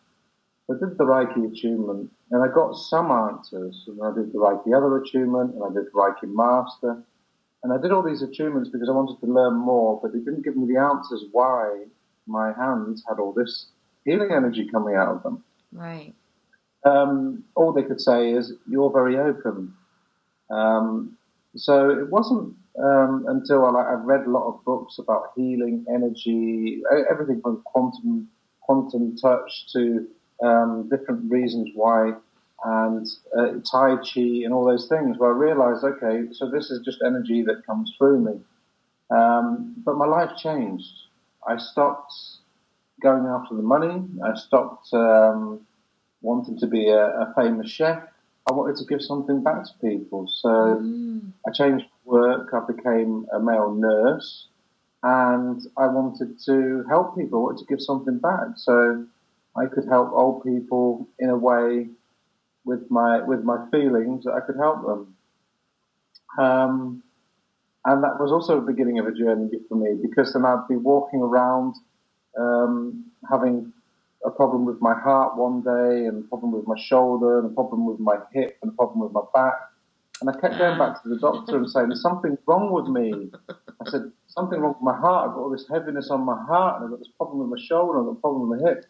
So 0.68 0.76
I 0.76 0.80
did 0.80 1.00
the 1.00 1.04
Reiki 1.04 1.52
attunement 1.52 2.12
and 2.30 2.44
I 2.44 2.54
got 2.54 2.76
some 2.76 3.10
answers. 3.10 3.84
And 3.88 4.00
I 4.04 4.14
did 4.14 4.32
the 4.32 4.38
Reiki 4.38 4.78
other 4.78 4.98
attunement 4.98 5.56
and 5.56 5.64
I 5.64 5.74
did 5.74 5.92
Reiki 5.94 6.32
master. 6.32 7.04
And 7.64 7.72
I 7.72 7.78
did 7.78 7.92
all 7.92 8.02
these 8.02 8.24
attunements 8.24 8.72
because 8.72 8.90
I 8.90 8.94
wanted 8.94 9.20
to 9.20 9.32
learn 9.32 9.56
more, 9.56 10.00
but 10.02 10.14
they 10.14 10.20
didn't 10.20 10.44
give 10.44 10.58
me 10.58 10.72
the 10.72 10.80
answers 10.80 11.26
why 11.32 11.86
my 12.28 12.54
hands 12.54 13.04
had 13.08 13.20
all 13.20 13.34
this 13.34 13.68
healing 14.06 14.32
energy 14.32 14.68
coming 14.68 14.96
out 14.96 15.10
of 15.10 15.24
them. 15.24 15.44
Right. 15.72 16.14
Um, 16.84 17.44
all 17.56 17.72
they 17.72 17.84
could 17.84 18.02
say 18.02 18.32
is, 18.32 18.54
you're 18.68 18.92
very 18.92 19.18
open. 19.18 19.74
Um, 20.50 21.18
so 21.56 21.90
it 21.92 22.10
wasn't 22.10 22.56
um, 22.82 23.26
until 23.28 23.66
I, 23.66 23.82
I 23.82 23.94
read 23.94 24.26
a 24.26 24.30
lot 24.30 24.48
of 24.48 24.66
books 24.66 24.98
about 24.98 25.34
healing 25.36 25.86
energy, 25.90 26.82
everything 27.10 27.42
from 27.42 27.62
quantum 27.66 28.28
quantum 28.62 29.16
touch 29.18 29.72
to 29.74 30.08
um, 30.42 30.90
different 30.90 31.30
reasons 31.30 31.70
why, 31.76 32.14
and 32.64 33.08
uh, 33.38 33.54
Tai 33.70 33.98
Chi 33.98 34.44
and 34.44 34.54
all 34.54 34.66
those 34.66 34.88
things, 34.88 35.18
where 35.18 35.34
I 35.34 35.38
realized, 35.38 35.84
okay, 35.84 36.32
so 36.32 36.50
this 36.50 36.70
is 36.70 36.84
just 36.86 37.00
energy 37.06 37.44
that 37.44 37.66
comes 37.66 37.94
through 37.98 38.20
me. 38.22 38.40
Um, 39.16 39.76
but 39.86 39.98
my 39.98 40.06
life 40.06 40.38
changed. 40.38 40.90
I 41.48 41.58
stopped 41.58 42.14
going 43.02 43.26
after 43.26 43.56
the 43.56 43.64
money. 43.64 44.08
I 44.24 44.36
stopped 44.36 44.88
um, 44.94 45.62
wanting 46.22 46.58
to 46.60 46.68
be 46.68 46.90
a, 46.90 47.08
a, 47.08 47.34
famous 47.36 47.70
chef. 47.70 48.04
I 48.50 48.54
wanted 48.54 48.78
to 48.78 48.86
give 48.86 49.02
something 49.02 49.44
back 49.44 49.64
to 49.66 49.72
people. 49.82 50.28
So 50.28 50.50
Mm. 50.50 51.34
I 51.48 51.52
changed 51.52 51.86
work. 52.06 52.54
I 52.54 52.60
became 52.72 53.26
a 53.34 53.40
male 53.40 53.72
nurse, 53.74 54.48
and 55.04 55.60
I 55.78 55.88
wanted 55.88 56.40
to 56.46 56.84
help 56.88 57.16
people. 57.18 57.40
I 57.40 57.44
wanted 57.44 57.60
to 57.60 57.66
give 57.66 57.82
something 57.82 58.20
back. 58.20 58.50
So 58.56 59.06
I 59.56 59.66
could 59.66 59.86
help 59.86 60.12
old 60.14 60.44
people 60.44 61.08
in 61.20 61.30
a 61.30 61.38
way 61.38 61.88
with 62.66 62.90
my 62.90 63.22
with 63.22 63.44
my 63.44 63.66
feelings 63.72 64.26
that 64.26 64.34
I 64.34 64.42
could 64.42 64.58
help 64.58 64.86
them. 64.86 65.16
Um, 66.38 67.04
and 67.86 68.04
that 68.04 68.20
was 68.20 68.32
also 68.32 68.60
the 68.60 68.66
beginning 68.66 69.00
of 69.00 69.08
a 69.08 69.12
journey 69.12 69.50
for 69.68 69.76
me 69.76 69.98
because 70.02 70.34
then 70.34 70.46
I'd 70.46 70.68
be 70.70 70.76
walking 70.76 71.22
around 71.22 71.76
um, 72.38 73.06
having 73.30 73.74
a 74.26 74.30
problem 74.30 74.66
with 74.66 74.80
my 74.82 74.94
heart 74.94 75.36
one 75.36 75.62
day, 75.62 76.06
and 76.06 76.24
a 76.24 76.28
problem 76.28 76.52
with 76.52 76.68
my 76.68 76.80
shoulder, 76.80 77.40
and 77.40 77.52
a 77.52 77.54
problem 77.54 77.86
with 77.86 78.00
my 78.00 78.18
hip, 78.34 78.58
and 78.62 78.72
a 78.72 78.76
problem 78.76 79.00
with 79.00 79.12
my 79.12 79.22
back. 79.34 79.56
And 80.22 80.30
I 80.30 80.34
kept 80.34 80.60
going 80.60 80.78
back 80.78 81.02
to 81.02 81.10
the 81.10 81.18
doctor 81.18 81.58
and 81.58 81.70
saying, 81.70 81.90
"There's 81.90 82.04
something 82.04 82.38
wrong 82.46 82.72
with 82.72 82.86
me." 82.86 83.32
I 83.50 83.90
said, 83.90 84.12
"Something 84.28 84.60
wrong 84.60 84.74
with 84.74 84.84
my 84.84 84.96
heart. 84.96 85.30
I've 85.30 85.36
got 85.36 85.42
all 85.42 85.50
this 85.50 85.68
heaviness 85.68 86.12
on 86.12 86.22
my 86.22 86.40
heart, 86.44 86.76
and 86.76 86.86
I've 86.86 86.92
got 86.92 87.00
this 87.00 87.12
problem 87.18 87.40
with 87.40 87.60
my 87.60 87.66
shoulder, 87.66 87.98
and 87.98 88.08
I've 88.08 88.14
got 88.14 88.20
a 88.20 88.22
problem 88.22 88.50
with 88.50 88.62
my 88.62 88.70
hip." 88.70 88.86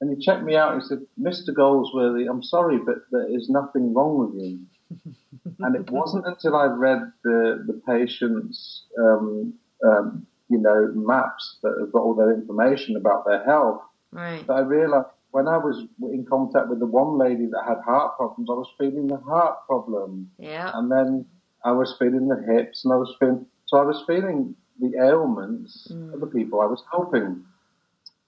And 0.00 0.10
he 0.14 0.24
checked 0.24 0.44
me 0.44 0.56
out 0.56 0.72
and 0.72 0.82
he 0.82 0.88
said, 0.88 1.06
"Mr. 1.18 1.54
Goldsworthy, 1.54 2.26
I'm 2.26 2.42
sorry, 2.42 2.78
but 2.78 2.96
there 3.10 3.26
is 3.28 3.48
nothing 3.48 3.94
wrong 3.94 4.18
with 4.18 4.42
you." 4.42 4.58
and 5.60 5.76
it 5.76 5.90
wasn't 5.90 6.26
until 6.26 6.56
I 6.56 6.66
read 6.66 7.12
the 7.22 7.64
the 7.66 7.80
patient's 7.86 8.84
um, 8.98 9.54
um, 9.84 10.26
you 10.48 10.58
know 10.58 10.92
maps 10.94 11.58
that 11.62 11.76
have 11.80 11.92
got 11.92 12.02
all 12.02 12.14
their 12.14 12.32
information 12.32 12.96
about 12.96 13.24
their 13.26 13.44
health 13.44 13.80
Right. 14.12 14.46
that 14.46 14.52
I 14.52 14.60
realised 14.60 15.08
when 15.32 15.48
I 15.48 15.56
was 15.56 15.84
in 16.02 16.24
contact 16.24 16.68
with 16.68 16.78
the 16.78 16.86
one 16.86 17.18
lady 17.18 17.46
that 17.46 17.64
had 17.66 17.78
heart 17.84 18.16
problems, 18.16 18.48
I 18.48 18.54
was 18.54 18.68
feeling 18.78 19.08
the 19.08 19.16
heart 19.16 19.66
problem, 19.66 20.30
Yeah. 20.38 20.70
and 20.74 20.90
then 20.92 21.26
I 21.64 21.72
was 21.72 21.96
feeling 21.98 22.28
the 22.28 22.40
hips, 22.52 22.84
and 22.84 22.92
I 22.94 22.96
was 22.96 23.12
feeling 23.18 23.44
so 23.66 23.78
I 23.78 23.82
was 23.84 24.04
feeling 24.06 24.54
the 24.80 24.92
ailments 25.02 25.90
of 26.12 26.20
the 26.20 26.26
people 26.26 26.60
I 26.60 26.66
was 26.66 26.82
helping, 26.90 27.44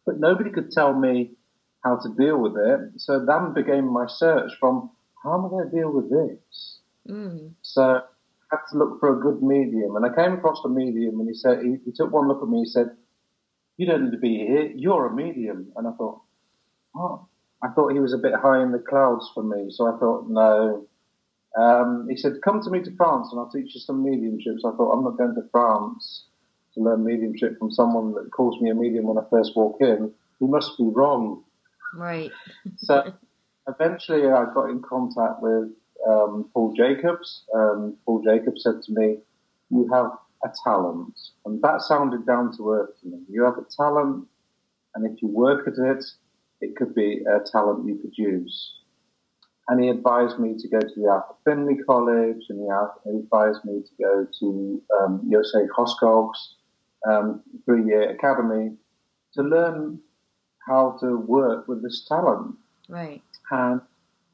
but 0.04 0.18
nobody 0.18 0.50
could 0.50 0.70
tell 0.72 0.92
me 0.94 1.32
how 1.86 1.96
to 2.02 2.08
deal 2.14 2.38
with 2.38 2.56
it. 2.56 3.00
So 3.00 3.24
then 3.24 3.54
began 3.54 3.86
my 3.86 4.06
search 4.08 4.50
from 4.58 4.90
how 5.22 5.38
am 5.38 5.46
I 5.46 5.48
going 5.48 5.70
to 5.70 5.76
deal 5.76 5.92
with 5.92 6.10
this? 6.10 6.80
Mm. 7.08 7.52
So 7.62 7.82
I 7.82 8.00
had 8.50 8.60
to 8.72 8.78
look 8.78 8.98
for 8.98 9.16
a 9.16 9.20
good 9.20 9.42
medium, 9.42 9.94
and 9.96 10.04
I 10.04 10.14
came 10.14 10.34
across 10.34 10.60
a 10.64 10.68
medium, 10.68 11.20
and 11.20 11.28
he 11.28 11.34
said 11.34 11.62
he, 11.62 11.76
he 11.84 11.92
took 11.92 12.12
one 12.12 12.28
look 12.28 12.42
at 12.42 12.48
me. 12.48 12.60
He 12.60 12.66
said, 12.66 12.90
"You 13.76 13.86
don't 13.86 14.04
need 14.04 14.12
to 14.12 14.18
be 14.18 14.38
here. 14.38 14.72
You're 14.74 15.06
a 15.06 15.14
medium." 15.14 15.72
And 15.76 15.86
I 15.86 15.92
thought, 15.92 16.20
"Oh." 16.94 17.26
I 17.62 17.68
thought 17.68 17.94
he 17.94 18.00
was 18.00 18.12
a 18.12 18.18
bit 18.18 18.34
high 18.34 18.62
in 18.62 18.70
the 18.70 18.78
clouds 18.78 19.30
for 19.32 19.42
me, 19.42 19.70
so 19.70 19.86
I 19.86 19.98
thought, 19.98 20.28
"No." 20.28 20.86
Um, 21.56 22.06
he 22.10 22.16
said, 22.16 22.42
"Come 22.44 22.60
to 22.62 22.70
me 22.70 22.82
to 22.82 22.94
France, 22.96 23.28
and 23.30 23.40
I'll 23.40 23.48
teach 23.48 23.74
you 23.74 23.80
some 23.80 24.04
mediumships." 24.04 24.62
I 24.64 24.76
thought, 24.76 24.92
"I'm 24.92 25.04
not 25.04 25.16
going 25.16 25.34
to 25.34 25.48
France 25.50 26.26
to 26.74 26.80
learn 26.80 27.02
mediumship 27.02 27.58
from 27.58 27.70
someone 27.70 28.12
that 28.12 28.30
calls 28.30 28.60
me 28.60 28.70
a 28.70 28.74
medium 28.74 29.06
when 29.06 29.16
I 29.16 29.24
first 29.30 29.56
walk 29.56 29.78
in. 29.80 30.12
He 30.38 30.46
must 30.46 30.76
be 30.76 30.84
wrong." 30.84 31.45
Right. 31.96 32.30
So 32.76 33.12
eventually 33.66 34.28
I 34.28 34.44
got 34.54 34.70
in 34.70 34.82
contact 34.82 35.42
with 35.42 35.70
um, 36.06 36.48
Paul 36.52 36.74
Jacobs. 36.76 37.44
Paul 38.04 38.22
Jacobs 38.24 38.62
said 38.62 38.82
to 38.82 38.92
me, 38.92 39.18
you 39.70 39.88
have 39.92 40.10
a 40.44 40.50
talent. 40.64 41.18
And 41.44 41.60
that 41.62 41.80
sounded 41.80 42.26
down 42.26 42.56
to 42.56 42.70
earth 42.70 43.00
to 43.00 43.08
me. 43.08 43.18
You 43.28 43.44
have 43.44 43.58
a 43.58 43.66
talent, 43.76 44.26
and 44.94 45.10
if 45.10 45.20
you 45.22 45.28
work 45.28 45.66
at 45.66 45.74
it, 45.78 46.04
it 46.60 46.76
could 46.76 46.94
be 46.94 47.24
a 47.28 47.40
talent 47.50 47.86
you 47.86 47.96
could 47.96 48.16
use. 48.16 48.74
And 49.68 49.82
he 49.82 49.88
advised 49.88 50.38
me 50.38 50.54
to 50.56 50.68
go 50.68 50.78
to 50.78 50.94
the 50.94 51.08
Arthur 51.08 51.34
Findlay 51.44 51.82
College, 51.84 52.42
and 52.48 52.60
he 53.04 53.18
advised 53.18 53.64
me 53.64 53.82
to 53.82 54.02
go 54.02 54.26
to 54.40 54.82
um, 55.00 55.30
Yosei 55.30 55.66
um, 57.08 57.42
three-year 57.64 58.10
academy 58.10 58.76
to 59.34 59.42
learn 59.42 59.98
how 60.66 60.96
to 61.00 61.16
work 61.16 61.68
with 61.68 61.82
this 61.82 62.04
talent. 62.08 62.56
Right. 62.88 63.22
And 63.50 63.80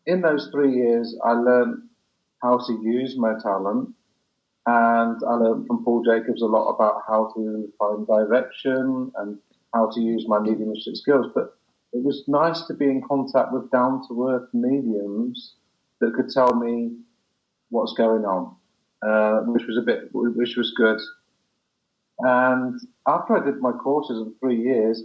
in 0.07 0.21
those 0.21 0.49
three 0.53 0.75
years, 0.75 1.17
I 1.25 1.33
learned 1.33 1.83
how 2.43 2.59
to 2.59 2.73
use 2.83 3.17
my 3.17 3.35
talent. 3.43 3.91
And 4.67 5.21
I 5.29 5.35
learned 5.35 5.67
from 5.67 5.85
Paul 5.85 6.05
Jacobs 6.05 6.43
a 6.43 6.47
lot 6.47 6.71
about 6.71 7.03
how 7.07 7.33
to 7.35 7.73
find 7.79 8.07
direction 8.07 9.11
and 9.17 9.39
how 9.75 9.91
to 9.91 10.01
use 10.01 10.25
my 10.29 10.39
mediumship 10.39 10.97
skills. 10.97 11.27
But 11.35 11.57
it 11.93 12.03
was 12.03 12.25
nice 12.29 12.63
to 12.67 12.75
be 12.75 12.87
in 12.87 13.03
contact 13.03 13.53
with 13.53 13.71
down 13.71 14.07
to 14.09 14.29
earth 14.29 14.49
mediums 14.53 15.55
that 16.01 16.15
could 16.15 16.31
tell 16.31 16.55
me 16.55 16.97
what's 17.71 17.95
going 17.95 18.25
on, 18.25 18.55
uh, 19.07 19.41
which 19.47 19.67
was 19.67 19.79
a 19.79 19.83
bit, 19.83 20.09
which 20.13 20.57
was 20.57 20.73
good. 20.77 21.01
And 22.21 22.81
after 23.07 23.37
I 23.37 23.45
did 23.45 23.61
my 23.61 23.73
courses 23.73 24.19
in 24.19 24.35
three 24.39 24.63
years, 24.63 25.03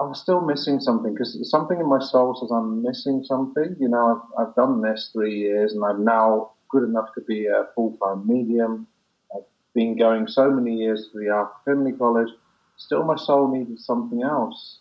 I 0.00 0.04
was 0.04 0.20
still 0.20 0.40
missing 0.40 0.80
something 0.80 1.12
because 1.12 1.38
something 1.50 1.78
in 1.78 1.86
my 1.86 1.98
soul 1.98 2.34
says 2.34 2.50
I'm 2.50 2.82
missing 2.82 3.22
something. 3.22 3.76
You 3.78 3.88
know, 3.88 4.24
I've, 4.38 4.48
I've 4.48 4.54
done 4.54 4.80
this 4.80 5.10
three 5.12 5.38
years 5.38 5.74
and 5.74 5.84
I'm 5.84 6.04
now 6.04 6.52
good 6.70 6.84
enough 6.84 7.12
to 7.16 7.20
be 7.20 7.46
a 7.46 7.66
full-time 7.74 8.26
medium. 8.26 8.86
I've 9.34 9.42
been 9.74 9.98
going 9.98 10.26
so 10.26 10.50
many 10.50 10.74
years 10.76 11.10
to 11.12 11.18
the 11.18 11.28
Arthur 11.28 11.52
Findlay 11.66 11.92
College. 11.92 12.30
Still, 12.78 13.04
my 13.04 13.16
soul 13.16 13.52
needed 13.54 13.78
something 13.78 14.22
else. 14.22 14.78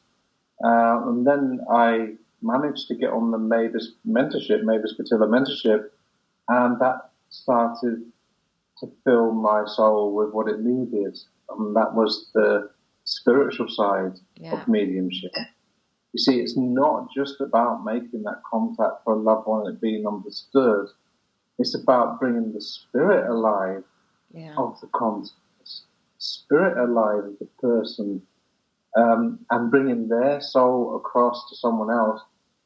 Uh, 0.64 1.02
and 1.08 1.28
then 1.28 1.60
I 1.70 2.14
managed 2.42 2.88
to 2.88 2.96
get 2.96 3.12
on 3.12 3.32
the 3.32 3.38
Mavis 3.38 3.92
mentorship, 4.08 4.64
Mavis 4.64 4.96
Pittilla 4.98 5.28
mentorship, 5.28 5.90
and 6.48 6.80
that 6.80 7.12
started 7.30 8.06
to 8.80 8.90
fill 9.04 9.34
my 9.34 9.64
soul 9.66 10.16
with 10.16 10.32
what 10.32 10.48
it 10.48 10.62
needed. 10.62 11.18
And 11.50 11.76
that 11.76 11.94
was 11.94 12.30
the 12.34 12.70
spiritual 13.10 13.68
side 13.70 14.20
Yeah. 14.36 14.62
of 14.62 14.68
mediumship. 14.68 15.32
You 16.14 16.20
see, 16.20 16.40
it's 16.40 16.58
not 16.58 17.08
just 17.16 17.40
about 17.42 17.84
making 17.84 18.24
that 18.24 18.42
contact 18.50 19.04
for 19.04 19.14
a 19.14 19.20
loved 19.20 19.48
one 19.48 19.68
and 19.68 19.76
it 19.76 19.82
being 19.82 20.08
understood. 20.08 20.88
It's 21.60 21.76
about 21.76 22.20
bringing 22.20 22.54
the 22.54 22.62
spirit 22.62 23.30
alive 23.30 23.84
Yeah. 24.32 24.56
of 24.58 24.80
the 24.82 24.88
contact, 24.88 25.34
spirit 26.18 26.78
alive 26.78 27.26
of 27.26 27.40
the 27.40 27.50
person 27.60 28.22
um, 28.96 29.46
and 29.52 29.70
bringing 29.72 30.08
their 30.08 30.42
soul 30.42 30.96
across 30.96 31.50
to 31.50 31.56
someone 31.56 31.92
else 31.92 32.22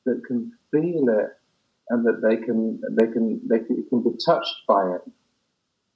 that 0.05 0.23
can 0.25 0.51
feel 0.71 1.09
it 1.09 1.37
and 1.89 2.05
that 2.05 2.21
they 2.21 2.37
can 2.37 2.81
they 2.91 3.07
can 3.07 3.41
they 3.47 3.59
can, 3.59 3.83
can 3.89 4.01
be 4.03 4.17
touched 4.25 4.55
by 4.67 4.95
it. 4.95 5.01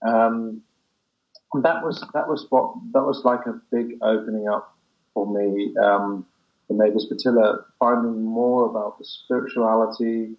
Um, 0.08 0.62
and 1.54 1.64
that 1.64 1.84
was 1.84 2.04
that 2.14 2.28
was 2.28 2.46
what 2.50 2.74
that 2.94 3.04
was 3.04 3.24
like 3.24 3.46
a 3.46 3.60
big 3.72 3.98
opening 4.02 4.48
up 4.48 4.76
for 5.14 5.26
me. 5.26 5.74
Um, 5.82 6.26
the 6.70 6.76
Mavis 6.76 7.08
Pittilla, 7.10 7.64
finding 7.80 8.24
more 8.26 8.66
about 8.70 9.00
the 9.00 9.06
spirituality 9.06 10.36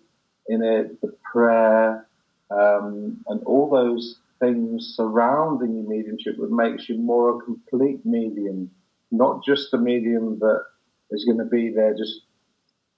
in 0.49 0.63
it, 0.63 1.01
the 1.01 1.15
prayer, 1.33 2.07
um, 2.51 3.25
and 3.29 3.43
all 3.45 3.71
those 3.71 4.19
things 4.41 4.93
surrounding 4.95 5.75
your 5.77 5.89
mediumship 5.89 6.37
that 6.39 6.53
makes 6.53 6.89
you 6.89 6.97
more 6.99 7.37
a 7.37 7.41
complete 7.41 8.05
medium, 8.05 8.71
not 9.11 9.43
just 9.45 9.73
a 9.73 9.79
medium 9.79 10.39
that 10.39 10.63
is 11.11 11.25
going 11.25 11.39
to 11.39 11.45
be 11.45 11.71
there 11.71 11.95
just 11.95 12.21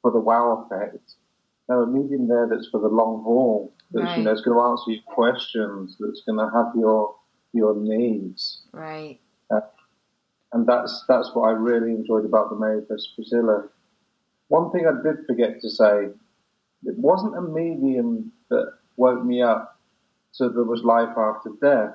for 0.02 0.11
the 0.11 0.19
wow 0.19 0.67
effect. 0.67 1.14
No, 1.69 1.83
a 1.83 1.87
medium 1.87 2.26
there 2.26 2.49
that's 2.50 2.69
for 2.69 2.81
the 2.81 2.88
long 2.88 3.23
haul, 3.23 3.73
that's 3.93 4.05
Right. 4.05 4.19
you 4.19 4.25
know, 4.25 4.33
it's 4.33 4.40
going 4.43 4.57
to 4.59 4.64
answer 4.64 4.90
your 4.90 5.02
questions, 5.07 5.97
that's 6.00 6.23
going 6.26 6.38
to 6.38 6.52
have 6.52 6.75
your 6.75 7.14
your 7.52 7.75
needs 7.76 8.62
Right. 8.73 9.19
and 10.52 10.66
that's 10.66 11.04
that's 11.09 11.30
what 11.35 11.49
I 11.49 11.52
really 11.52 11.90
enjoyed 11.92 12.25
about 12.25 12.50
the 12.50 12.57
Mavis 12.57 13.09
Pittilla. 13.16 13.69
One 14.49 14.71
thing 14.73 14.87
I 14.87 15.00
did 15.02 15.25
forget 15.26 15.61
to 15.61 15.71
say, 15.71 16.09
it 16.85 16.99
wasn't 16.99 17.37
a 17.38 17.42
medium 17.42 18.33
that 18.49 18.73
woke 18.97 19.25
me 19.25 19.42
up 19.42 19.78
so 20.33 20.49
there 20.49 20.64
was 20.64 20.83
life 20.83 21.16
after 21.16 21.50
death. 21.61 21.95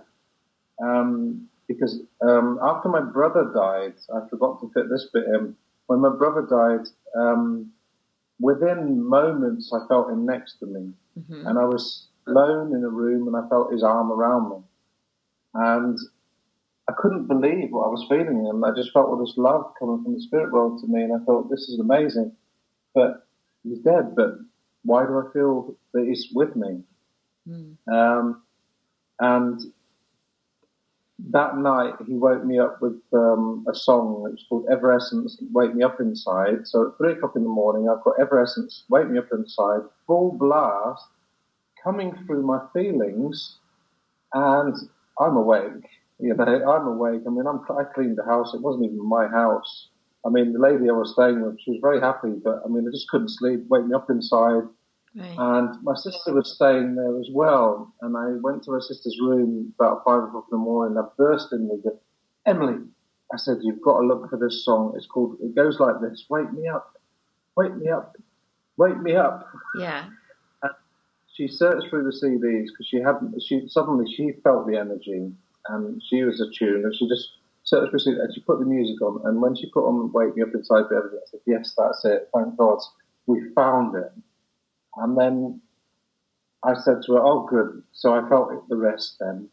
Um, 0.81 1.47
because 1.67 1.99
um, 2.21 2.59
after 2.61 2.89
my 2.89 3.01
brother 3.01 3.51
died, 3.53 3.95
I 4.13 4.27
forgot 4.29 4.59
to 4.61 4.71
fit 4.73 4.89
this 4.89 5.09
bit 5.13 5.23
in. 5.25 5.55
When 5.87 5.99
my 5.99 6.09
brother 6.15 6.45
died, 6.47 6.87
um, 7.19 7.71
within 8.39 9.03
moments 9.03 9.71
I 9.73 9.87
felt 9.87 10.09
him 10.09 10.25
next 10.25 10.59
to 10.59 10.65
me, 10.65 10.91
hmm 11.15 11.47
and 11.47 11.57
I 11.59 11.65
was 11.65 12.07
alone 12.27 12.75
in 12.75 12.83
a 12.83 12.89
room, 12.89 13.27
and 13.27 13.35
I 13.35 13.47
felt 13.49 13.71
his 13.71 13.83
arm 13.83 14.11
around 14.11 14.49
me, 14.49 14.57
and 15.55 15.97
I 16.87 16.93
couldn't 16.97 17.27
believe 17.27 17.71
what 17.71 17.87
I 17.87 17.89
was 17.89 18.05
feeling, 18.07 18.47
and 18.47 18.63
I 18.63 18.69
just 18.75 18.91
felt 18.91 19.07
all 19.07 19.17
this 19.17 19.37
love 19.37 19.73
coming 19.79 20.03
from 20.03 20.13
the 20.13 20.21
spirit 20.21 20.51
world 20.51 20.79
to 20.81 20.87
me, 20.87 21.01
and 21.01 21.13
I 21.13 21.23
thought 21.25 21.49
this 21.49 21.67
is 21.67 21.79
amazing. 21.79 22.31
But 22.93 23.25
he's 23.63 23.79
dead. 23.79 24.15
But 24.15 24.37
why 24.83 25.05
do 25.05 25.17
I 25.17 25.33
feel 25.33 25.75
that 25.93 26.05
he's 26.05 26.27
with 26.33 26.55
me? 26.55 26.81
Mm. 27.47 27.75
Um, 27.91 28.43
and 29.19 29.59
that 31.31 31.57
night 31.57 31.93
he 32.05 32.13
woke 32.13 32.43
me 32.43 32.59
up 32.59 32.81
with 32.81 33.01
um, 33.13 33.65
a 33.69 33.75
song 33.75 34.21
was 34.21 34.45
called 34.47 34.67
Evanescence, 34.69 35.37
Wake 35.53 35.73
Me 35.73 35.83
Up 35.83 35.99
Inside. 35.99 36.67
So 36.67 36.87
at 36.87 36.97
three 36.97 37.13
o'clock 37.13 37.35
in 37.35 37.43
the 37.43 37.49
morning, 37.49 37.89
I've 37.89 38.03
got 38.03 38.19
Evanescence, 38.19 38.83
Wake 38.89 39.09
Me 39.09 39.17
Up 39.17 39.29
Inside, 39.31 39.81
full 40.05 40.33
blast, 40.33 41.05
coming 41.83 42.13
through 42.25 42.43
my 42.43 42.59
feelings, 42.73 43.57
and 44.33 44.75
I'm 45.19 45.37
awake. 45.37 45.85
You 46.19 46.33
know, 46.33 46.43
I'm 46.45 46.87
awake. 46.87 47.21
I 47.27 47.29
mean, 47.29 47.45
I'm, 47.47 47.61
I 47.77 47.83
cleaned 47.93 48.17
the 48.17 48.25
house. 48.25 48.53
It 48.53 48.61
wasn't 48.61 48.85
even 48.85 49.07
my 49.07 49.27
house. 49.27 49.89
I 50.25 50.29
mean, 50.29 50.53
the 50.53 50.59
lady 50.59 50.89
I 50.89 50.93
was 50.93 51.13
staying 51.13 51.41
with, 51.41 51.59
she 51.63 51.71
was 51.71 51.79
very 51.81 51.99
happy, 51.99 52.33
but 52.43 52.61
I 52.65 52.67
mean, 52.67 52.87
I 52.87 52.91
just 52.91 53.09
couldn't 53.09 53.29
sleep. 53.29 53.65
Wake 53.69 53.85
me 53.85 53.93
up 53.93 54.09
inside. 54.09 54.63
Right. 55.15 55.35
And 55.37 55.83
my 55.83 55.95
sister 55.95 56.33
was 56.33 56.55
staying 56.55 56.95
there 56.95 57.19
as 57.19 57.29
well. 57.31 57.93
And 58.01 58.17
I 58.17 58.31
went 58.41 58.63
to 58.63 58.71
her 58.71 58.81
sister's 58.81 59.17
room 59.21 59.73
about 59.79 60.03
five 60.03 60.23
o'clock 60.23 60.47
in 60.51 60.57
the 60.57 60.63
morning. 60.63 60.97
I 60.97 61.03
burst 61.17 61.53
in 61.53 61.67
with 61.67 61.85
it. 61.85 62.01
Emily, 62.45 62.79
I 63.33 63.37
said, 63.37 63.57
you've 63.61 63.81
got 63.81 64.01
to 64.01 64.07
look 64.07 64.29
for 64.29 64.37
this 64.37 64.65
song. 64.65 64.93
It's 64.97 65.07
called, 65.07 65.37
it 65.41 65.55
goes 65.55 65.79
like 65.79 66.01
this. 66.01 66.25
Wake 66.29 66.51
me 66.51 66.67
up. 66.67 66.99
Wake 67.55 67.75
me 67.75 67.89
up. 67.89 68.15
Wake 68.77 68.99
me 68.99 69.15
up. 69.15 69.47
yeah. 69.79 70.05
She 71.35 71.47
searched 71.47 71.89
through 71.89 72.03
the 72.03 72.17
CDs 72.17 72.67
because 72.71 72.87
she 72.87 72.97
hadn't, 72.97 73.41
she 73.41 73.67
suddenly 73.67 74.11
she 74.15 74.33
felt 74.43 74.67
the 74.67 74.77
energy 74.77 75.31
and 75.67 76.01
she 76.09 76.23
was 76.23 76.39
attuned 76.39 76.85
and 76.85 76.95
she 76.95 77.07
just 77.09 77.29
searched 77.63 77.91
through 77.91 77.99
CDs 77.99 78.21
and 78.21 78.33
she 78.33 78.41
put 78.41 78.59
the 78.59 78.65
music 78.65 79.01
on. 79.01 79.21
And 79.25 79.41
when 79.41 79.55
she 79.55 79.69
put 79.71 79.87
on 79.87 80.11
Wake 80.13 80.35
Me 80.35 80.43
Up 80.43 80.53
Inside 80.53 80.85
the 80.89 80.95
Everything, 80.95 81.19
I 81.21 81.29
said, 81.29 81.39
yes, 81.45 81.75
that's 81.77 82.05
it. 82.05 82.29
Thank 82.33 82.57
God. 82.57 82.79
We 83.27 83.49
found 83.53 83.95
it. 83.95 84.11
And 84.97 85.17
then 85.17 85.61
I 86.63 86.73
said 86.73 87.01
to 87.05 87.13
her, 87.13 87.19
oh, 87.19 87.45
good. 87.49 87.83
So 87.91 88.13
I 88.13 88.27
felt 88.27 88.51
it 88.51 88.59
the 88.69 88.77
rest 88.77 89.17
then. 89.19 89.49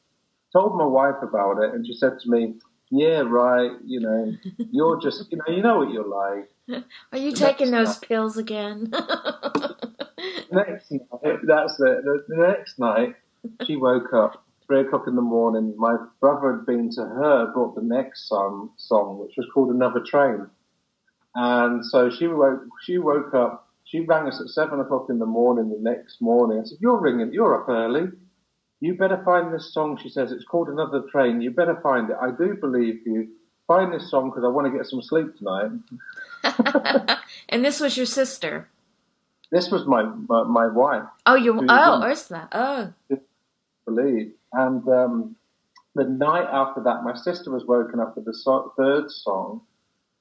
Told 0.52 0.76
my 0.76 0.86
wife 0.86 1.22
about 1.22 1.62
it, 1.62 1.74
and 1.74 1.86
she 1.86 1.94
said 1.94 2.18
to 2.20 2.30
me, 2.30 2.54
yeah, 2.90 3.22
right, 3.24 3.70
you 3.86 4.00
know, 4.00 4.34
you're 4.70 5.00
just, 5.00 5.32
you 5.32 5.38
know, 5.38 5.54
you 5.54 5.62
know 5.62 5.78
what 5.78 5.90
you're 5.90 6.06
like. 6.06 6.84
Are 7.12 7.18
you 7.18 7.32
taking 7.32 7.70
those 7.70 7.98
pills 7.98 8.36
again? 8.36 8.92
Next 10.52 10.90
night, 10.90 11.38
that's 11.44 11.80
it. 11.80 12.04
The, 12.04 12.24
the 12.28 12.36
next 12.36 12.78
night, 12.78 13.14
she 13.64 13.76
woke 13.76 14.12
up, 14.12 14.44
three 14.66 14.82
o'clock 14.82 15.04
in 15.06 15.16
the 15.16 15.22
morning. 15.22 15.74
My 15.78 15.96
brother 16.20 16.56
had 16.56 16.66
been 16.66 16.90
to 16.90 17.00
her, 17.02 17.50
brought 17.52 17.74
the 17.74 17.82
next 17.82 18.28
song, 18.28 18.70
song, 18.76 19.18
which 19.18 19.32
was 19.36 19.46
called 19.52 19.70
Another 19.70 20.00
Train. 20.00 20.46
And 21.34 21.84
so 21.84 22.10
she 22.10 22.26
woke, 22.26 22.64
she 22.84 22.98
woke 22.98 23.32
up, 23.34 23.68
she 23.84 24.00
rang 24.00 24.28
us 24.28 24.40
at 24.40 24.48
seven 24.48 24.80
o'clock 24.80 25.06
in 25.08 25.18
the 25.18 25.26
morning 25.26 25.70
the 25.70 25.78
next 25.80 26.20
morning. 26.20 26.60
I 26.60 26.64
said, 26.64 26.78
you're 26.80 27.00
ringing, 27.00 27.32
you're 27.32 27.60
up 27.60 27.68
early. 27.68 28.10
You 28.80 28.94
better 28.94 29.22
find 29.24 29.54
this 29.54 29.72
song, 29.72 29.98
she 30.02 30.08
says. 30.08 30.32
It's 30.32 30.44
called 30.44 30.68
Another 30.68 31.04
Train. 31.10 31.40
You 31.40 31.50
better 31.50 31.78
find 31.82 32.10
it. 32.10 32.16
I 32.20 32.30
do 32.30 32.56
believe 32.60 33.06
you. 33.06 33.28
Find 33.68 33.92
this 33.92 34.10
song 34.10 34.28
because 34.28 34.44
I 34.44 34.48
want 34.48 34.70
to 34.70 34.76
get 34.76 34.86
some 34.86 35.00
sleep 35.00 35.28
tonight. 35.38 35.70
and 37.48 37.64
this 37.64 37.80
was 37.80 37.96
your 37.96 38.06
sister. 38.06 38.68
This 39.52 39.70
was 39.70 39.86
my, 39.86 40.02
my, 40.02 40.44
my 40.44 40.66
wife. 40.66 41.04
Oh, 41.26 41.34
you. 41.34 41.52
Who 41.52 41.66
Oh, 41.68 42.02
Ursula. 42.02 42.48
Oh, 42.52 42.92
believe. 43.84 44.32
And 44.54 44.86
um, 44.88 45.36
the 45.94 46.04
night 46.04 46.48
after 46.50 46.82
that, 46.84 47.04
my 47.04 47.14
sister 47.14 47.50
was 47.50 47.66
woken 47.66 48.00
up 48.00 48.16
with 48.16 48.24
the 48.24 48.32
so- 48.32 48.72
third 48.78 49.10
song. 49.10 49.60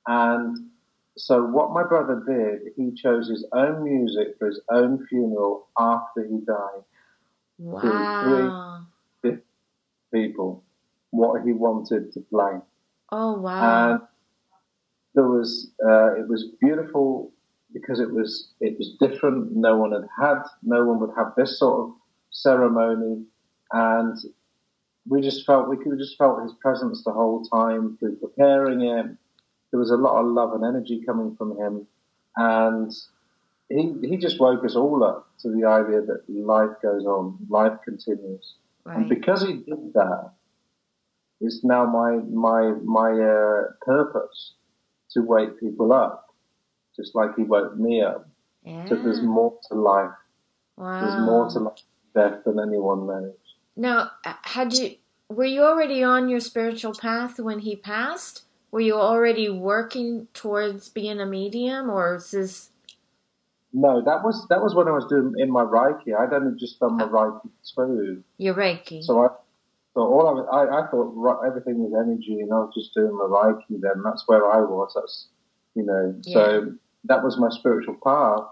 And 0.06 0.70
so 1.18 1.46
what 1.46 1.72
my 1.72 1.84
brother 1.84 2.22
did, 2.28 2.74
he 2.76 2.92
chose 2.94 3.30
his 3.30 3.46
own 3.54 3.86
music 3.86 4.36
for 4.38 4.48
his 4.48 4.60
own 4.70 5.08
funeral 5.08 5.68
after 5.80 6.28
he 6.28 6.40
died. 6.46 6.84
wow. 7.58 8.86
People, 10.14 10.62
what 11.12 11.42
he 11.46 11.54
wanted 11.54 12.12
to 12.12 12.20
play. 12.20 12.60
Oh, 13.14 13.40
wow. 13.40 13.92
And 13.94 14.02
there 15.16 15.24
was, 15.26 15.72
uh, 15.82 16.16
it 16.16 16.28
was 16.28 16.50
beautiful 16.60 17.32
because 17.74 18.00
it 18.00 18.12
was, 18.12 18.50
it 18.60 18.78
was 18.78 18.96
different. 19.00 19.56
No 19.56 19.78
one 19.78 19.92
had 19.92 20.08
had, 20.20 20.44
no 20.64 20.84
one 20.86 21.00
would 21.00 21.12
have 21.16 21.34
this 21.36 21.60
sort 21.60 21.90
of 21.90 21.96
ceremony. 22.32 23.24
And 23.72 24.18
we 25.08 25.22
just 25.22 25.46
felt, 25.46 25.70
we 25.70 25.78
could 25.78 25.98
just 25.98 26.18
felt 26.18 26.44
his 26.44 26.54
presence 26.62 27.04
the 27.04 27.12
whole 27.12 27.44
time 27.46 27.98
through 27.98 28.18
preparing 28.18 28.82
it. 28.82 29.06
There 29.72 29.80
was 29.80 29.92
a 29.92 29.96
lot 29.96 30.20
of 30.20 30.28
love 30.28 30.54
and 30.54 30.66
energy 30.66 31.02
coming 31.06 31.36
from 31.36 31.58
him. 31.58 31.88
And 32.36 32.92
he, 33.70 33.94
he 34.02 34.18
just 34.18 34.40
woke 34.40 34.66
us 34.66 34.76
all 34.76 35.04
up 35.04 35.30
to 35.40 35.50
the 35.50 35.66
idea 35.66 36.02
that 36.02 36.24
life 36.28 36.78
goes 36.82 37.06
on, 37.06 37.38
life 37.50 37.78
continues. 37.86 38.56
And 38.86 39.10
right. 39.10 39.10
because 39.10 39.44
he 39.44 39.54
did 39.54 39.94
that, 39.94 40.32
it's 41.40 41.64
now 41.64 41.86
my 41.86 42.18
my 42.18 42.72
my 42.84 43.12
uh, 43.12 43.64
purpose 43.82 44.54
to 45.12 45.22
wake 45.22 45.60
people 45.60 45.92
up, 45.92 46.31
just 46.96 47.16
like 47.16 47.36
he 47.36 47.44
woke 47.44 47.78
me 47.78 48.02
up. 48.02 48.28
Yeah. 48.64 48.88
So 48.88 48.96
there's 48.96 49.22
more 49.22 49.58
to 49.70 49.76
life. 49.76 50.12
wow. 50.78 51.02
There's 51.02 51.26
more 51.26 51.50
to 51.50 51.60
life 51.60 51.82
than 52.14 52.32
death 52.32 52.44
than 52.46 52.60
anyone 52.60 53.08
knows. 53.08 53.34
Now, 53.76 54.12
uh, 54.26 54.34
had 54.44 54.74
you 54.74 54.96
were 55.30 55.46
you 55.46 55.62
already 55.64 56.04
on 56.04 56.28
your 56.30 56.42
spiritual 56.42 56.94
path 56.94 57.40
when 57.40 57.60
he 57.60 57.76
passed? 57.76 58.44
Were 58.72 58.82
you 58.82 58.96
already 58.96 59.50
working 59.50 60.28
towards 60.34 60.90
being 60.90 61.20
a 61.20 61.26
medium, 61.26 61.90
or 61.90 62.16
is 62.16 62.32
this? 62.32 62.70
No, 63.74 64.02
that 64.04 64.24
was 64.24 64.46
that 64.50 64.62
was 64.62 64.76
when 64.76 64.88
I 64.88 64.92
was 64.92 65.06
doing 65.06 65.34
in 65.38 65.50
my 65.50 65.64
Reiki. 65.64 66.14
I'd 66.18 66.34
only 66.34 66.60
just 66.60 66.80
done 66.80 66.98
my 66.98 67.06
Reiki 67.06 67.50
too, 67.76 68.24
Your 68.38 68.54
Reiki. 68.56 69.04
so 69.04 69.22
I. 69.24 69.28
So 69.94 70.02
all 70.02 70.26
I, 70.28 70.32
was- 70.32 70.48
I, 70.54 70.80
I 70.80 70.88
thought 70.90 71.46
everything 71.46 71.80
was 71.80 71.92
energy, 71.94 72.40
and 72.40 72.52
I 72.54 72.60
was 72.60 72.74
just 72.74 72.94
doing 72.94 73.14
my 73.14 73.26
Reiki. 73.26 73.80
Then 73.82 74.04
that's 74.04 74.24
where 74.28 74.50
I 74.50 74.62
was. 74.62 74.92
That's 74.96 75.28
you 75.76 75.84
know. 75.84 76.16
So 76.22 76.74
that 77.06 77.24
was 77.24 77.38
my 77.38 77.50
spiritual 77.50 77.96
path, 78.04 78.48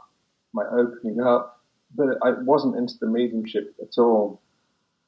my 0.53 0.63
opening 0.65 1.21
up. 1.21 1.61
But 1.95 2.17
I 2.23 2.31
wasn't 2.31 2.75
into 2.75 2.93
the 2.99 3.07
mediumship 3.07 3.75
at 3.81 3.97
all. 3.97 4.41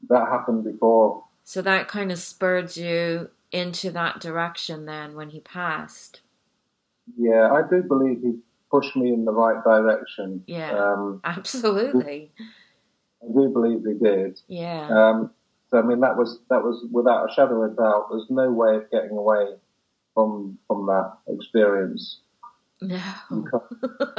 That 0.09 0.27
happened 0.29 0.63
before. 0.63 1.23
so 1.43 1.61
that 1.61 1.87
kind 1.87 2.11
of 2.11 2.17
spurred 2.17 2.75
you 2.75 3.29
into 3.51 3.91
that 3.91 4.19
direction 4.19 4.85
then 4.85 5.15
when 5.15 5.29
he 5.29 5.39
passed. 5.41 6.21
Yeah, 7.17 7.51
I 7.51 7.61
do 7.69 7.83
believe 7.83 8.21
he 8.21 8.39
pushed 8.71 8.95
me 8.95 9.13
in 9.13 9.25
the 9.25 9.31
right 9.31 9.63
direction. 9.63 10.43
Yeah. 10.47 10.71
Um, 10.71 11.21
Absolutely. 11.23 12.31
I 13.21 13.27
do 13.27 13.49
believe 13.49 13.83
he 13.85 13.93
did. 14.03 14.39
Yeah. 14.47 14.87
Um, 14.89 15.31
so 15.69 15.77
I 15.77 15.83
mean, 15.83 15.99
that 15.99 16.17
was 16.17 16.39
that 16.49 16.63
was 16.63 16.85
without 16.91 17.29
a 17.29 17.33
shadow 17.33 17.61
of 17.63 17.73
a 17.73 17.75
doubt. 17.75 18.07
There's 18.09 18.27
no 18.29 18.51
way 18.51 18.75
of 18.77 18.89
getting 18.89 19.11
away 19.11 19.45
from 20.13 20.57
from 20.67 20.85
that 20.87 21.13
experience. 21.27 22.19
No, 22.81 22.99
You 23.29 23.45
can't. 23.51 23.63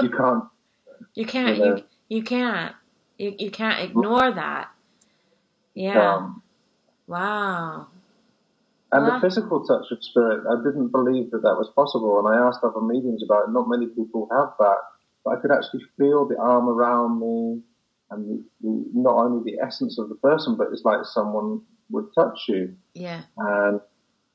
You 0.02 0.10
can't 0.10 0.44
you 1.14 1.26
can't. 1.26 1.56
you 1.58 1.64
know. 1.64 1.76
You 1.76 1.84
you 2.08 2.22
can't. 2.22 2.74
You 3.18 3.34
you 3.38 3.50
can't 3.50 3.80
ignore 3.90 4.30
that. 4.32 4.70
Yeah. 5.74 6.16
um, 6.16 6.42
Wow. 7.08 7.88
and 8.92 9.04
Wow. 9.06 9.14
the 9.14 9.20
physical 9.20 9.64
touch 9.66 9.90
of 9.90 10.02
spirit, 10.04 10.46
I 10.48 10.56
didn't 10.62 10.88
believe 10.88 11.30
that 11.32 11.42
that 11.42 11.56
was 11.58 11.68
possible. 11.74 12.18
And 12.18 12.28
I 12.28 12.46
asked 12.46 12.62
other 12.62 12.80
mediums 12.80 13.22
about 13.22 13.48
it. 13.48 13.52
Not 13.52 13.68
many 13.68 13.86
people 13.86 14.28
have 14.30 14.52
that, 14.58 14.76
but 15.24 15.30
I 15.38 15.40
could 15.40 15.50
actually 15.50 15.84
feel 15.98 16.26
the 16.26 16.38
arm 16.38 16.68
around 16.68 17.20
me, 17.20 17.62
and 18.10 18.28
the, 18.28 18.44
the, 18.60 18.84
not 18.94 19.14
only 19.16 19.50
the 19.50 19.58
essence 19.64 19.98
of 19.98 20.08
the 20.08 20.14
person, 20.16 20.56
but 20.56 20.68
it's 20.72 20.84
like 20.84 21.04
someone 21.04 21.62
would 21.90 22.06
touch 22.14 22.38
you. 22.48 22.76
Yeah. 22.94 23.22
And 23.36 23.80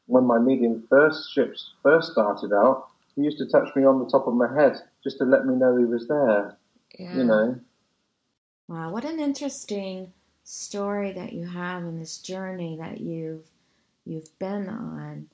when 0.08 0.26
my 0.26 0.40
medium 0.40 0.84
first 0.90 1.32
ships 1.32 1.72
first 1.84 2.12
started 2.12 2.52
out, 2.54 2.88
he 3.16 3.22
used 3.24 3.38
to 3.38 3.46
touch 3.46 3.76
me 3.76 3.86
on 3.86 4.00
the 4.00 4.10
top 4.10 4.28
of 4.28 4.34
my 4.34 4.54
head 4.54 4.78
just 5.04 5.18
to 5.20 5.26
let 5.26 5.46
me 5.46 5.56
know 5.56 5.78
he 5.78 5.86
was 5.86 6.08
there. 6.08 6.58
Yeah. 6.98 7.18
You 7.18 7.24
know, 7.24 7.60
Wow, 8.68 8.92
what 8.92 9.06
an 9.06 9.22
interesting 9.22 10.12
story 10.44 11.14
that 11.14 11.32
you 11.32 11.46
have 11.46 11.84
in 11.84 12.00
this 12.00 12.18
journey 12.18 12.76
that 12.78 13.00
you've 13.00 13.46
you've 14.06 14.38
been 14.40 14.68
on. 14.68 15.28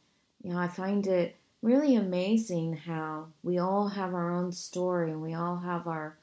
You 0.43 0.51
know, 0.51 0.59
I 0.59 0.67
find 0.67 1.07
it 1.07 1.36
really 1.63 1.95
amazing 1.95 2.73
how 2.73 3.27
we 3.41 3.57
all 3.57 3.88
have 3.88 4.13
our 4.13 4.31
own 4.31 4.51
story 4.51 5.09
and 5.12 5.21
we 5.21 5.33
all 5.33 5.57
have 5.57 5.88
our 5.88 6.15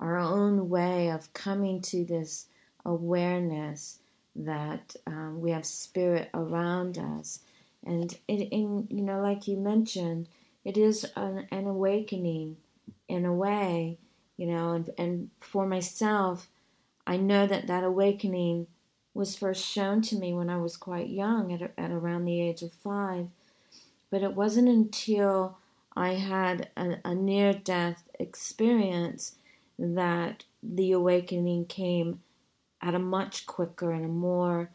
our 0.00 0.18
own 0.18 0.68
way 0.68 1.10
of 1.10 1.32
coming 1.32 1.80
to 1.82 2.04
this 2.04 2.46
awareness 2.84 4.00
that 4.34 4.96
um, 5.06 5.40
we 5.40 5.52
have 5.52 5.66
spirit 5.66 6.28
around 6.34 6.98
us, 6.98 7.40
and 7.84 8.12
it, 8.28 8.48
in 8.50 8.86
you 8.90 9.02
know, 9.02 9.20
like 9.20 9.48
you 9.48 9.56
mentioned, 9.56 10.28
it 10.64 10.76
is 10.76 11.06
an, 11.16 11.46
an 11.50 11.66
awakening 11.66 12.56
in 13.08 13.24
a 13.24 13.32
way 13.32 13.98
you 14.36 14.46
know 14.46 14.72
and, 14.72 14.90
and 14.96 15.30
for 15.40 15.66
myself 15.66 16.48
i 17.06 17.16
know 17.16 17.46
that 17.46 17.66
that 17.66 17.84
awakening 17.84 18.66
was 19.12 19.36
first 19.36 19.64
shown 19.64 20.00
to 20.00 20.16
me 20.16 20.32
when 20.32 20.48
i 20.48 20.56
was 20.56 20.76
quite 20.76 21.08
young 21.08 21.52
at, 21.52 21.72
at 21.76 21.90
around 21.90 22.24
the 22.24 22.40
age 22.40 22.62
of 22.62 22.72
five. 22.72 23.26
But 24.10 24.22
it 24.22 24.34
wasn't 24.34 24.68
until 24.68 25.58
i 25.94 26.14
had 26.14 26.70
a, 26.76 26.96
a 27.04 27.14
near 27.14 27.52
death 27.52 28.04
experience 28.18 29.36
that 29.78 30.44
the 30.62 30.92
awakening 30.92 31.66
came 31.66 32.20
at 32.80 32.94
a 32.94 32.98
much 32.98 33.46
quicker 33.46 33.92
and 33.92 34.04
a 34.04 34.08
more 34.08 34.70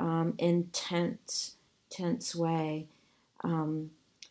um, 0.00 0.34
intense 0.38 1.56
tense 1.92 2.34
way 2.34 2.86
um, 3.44 3.90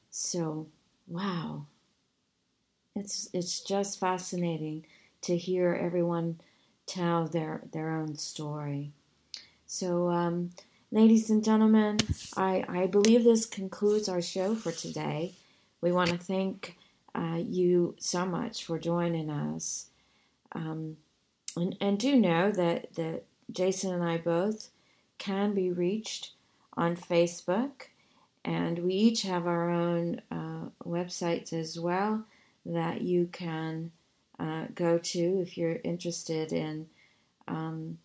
so 0.10 0.68
wow 1.08 1.66
it's 2.96 3.30
it's 3.34 3.62
just 3.62 4.00
fascinating 4.00 4.86
to 5.22 5.38
hear 5.38 5.74
everyone 5.74 6.40
tell 6.86 7.26
their 7.26 7.62
their 7.72 7.90
own 7.92 8.18
story. 8.18 8.92
So, 9.66 10.10
um, 10.10 10.52
ladies 10.92 11.30
and 11.30 11.44
gentlemen, 11.44 11.98
I 12.36 12.66
I 12.68 12.88
believe 12.88 13.24
this 13.24 13.46
concludes 13.46 14.10
our 14.10 14.22
show 14.22 14.56
for 14.56 14.72
today. 14.72 15.36
We 15.80 15.92
want 15.92 16.10
to 16.10 16.18
thank 16.18 16.78
uh, 17.16 17.40
you 17.42 17.96
so 18.00 18.26
much 18.26 18.66
for 18.66 18.78
joining 18.78 19.30
us, 19.30 19.88
um, 20.52 20.98
and 21.56 21.78
and 21.80 21.98
do 21.98 22.16
know 22.18 22.52
that 22.52 22.94
that 22.96 23.24
Jason 23.52 23.94
and 23.94 24.04
I 24.04 24.18
both 24.18 24.70
can 25.18 25.54
be 25.54 25.72
reached 25.72 26.32
on 26.78 26.96
Facebook, 26.96 27.88
and 28.44 28.80
we 28.80 28.94
each 28.94 29.22
have 29.24 29.48
our 29.48 29.70
own 29.70 30.22
uh, 30.32 30.70
websites 30.86 31.54
as 31.54 31.80
well 31.80 32.24
that 32.66 33.02
you 33.02 33.30
can 33.32 33.92
uh, 34.40 34.66
go 34.74 34.98
to 34.98 35.42
if 35.42 35.58
you're 35.58 35.80
interested 35.84 36.52
in 36.52 36.88
um, 37.48 38.00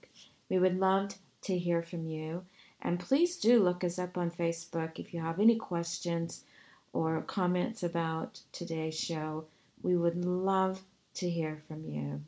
We 0.49 0.59
would 0.59 0.79
love 0.79 1.15
to 1.43 1.59
hear 1.59 1.83
from 1.83 2.07
you. 2.07 2.45
And 2.81 3.01
please 3.01 3.37
do 3.37 3.63
look 3.63 3.85
us 3.85 3.99
up 3.99 4.17
on 4.19 4.31
Facebook 4.31 4.99
if 4.99 5.15
you 5.15 5.21
have 5.21 5.41
any 5.41 5.57
questions 5.57 6.45
or 6.93 7.23
comments 7.23 7.83
about 7.83 8.41
today's 8.53 8.99
show. 8.99 9.47
We 9.83 9.97
would 9.97 10.25
love 10.25 10.83
to 11.15 11.29
hear 11.29 11.61
from 11.67 11.85
you. 11.85 12.23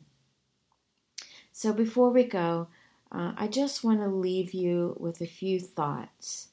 So 1.57 1.73
before 1.73 2.11
we 2.11 2.23
go, 2.23 2.67
uh, 3.11 3.31
I 3.35 3.47
just 3.47 3.83
want 3.83 3.99
to 4.01 4.07
leave 4.07 4.53
you 4.53 4.95
with 4.99 5.21
a 5.21 5.25
few 5.25 5.59
thoughts. 5.59 6.49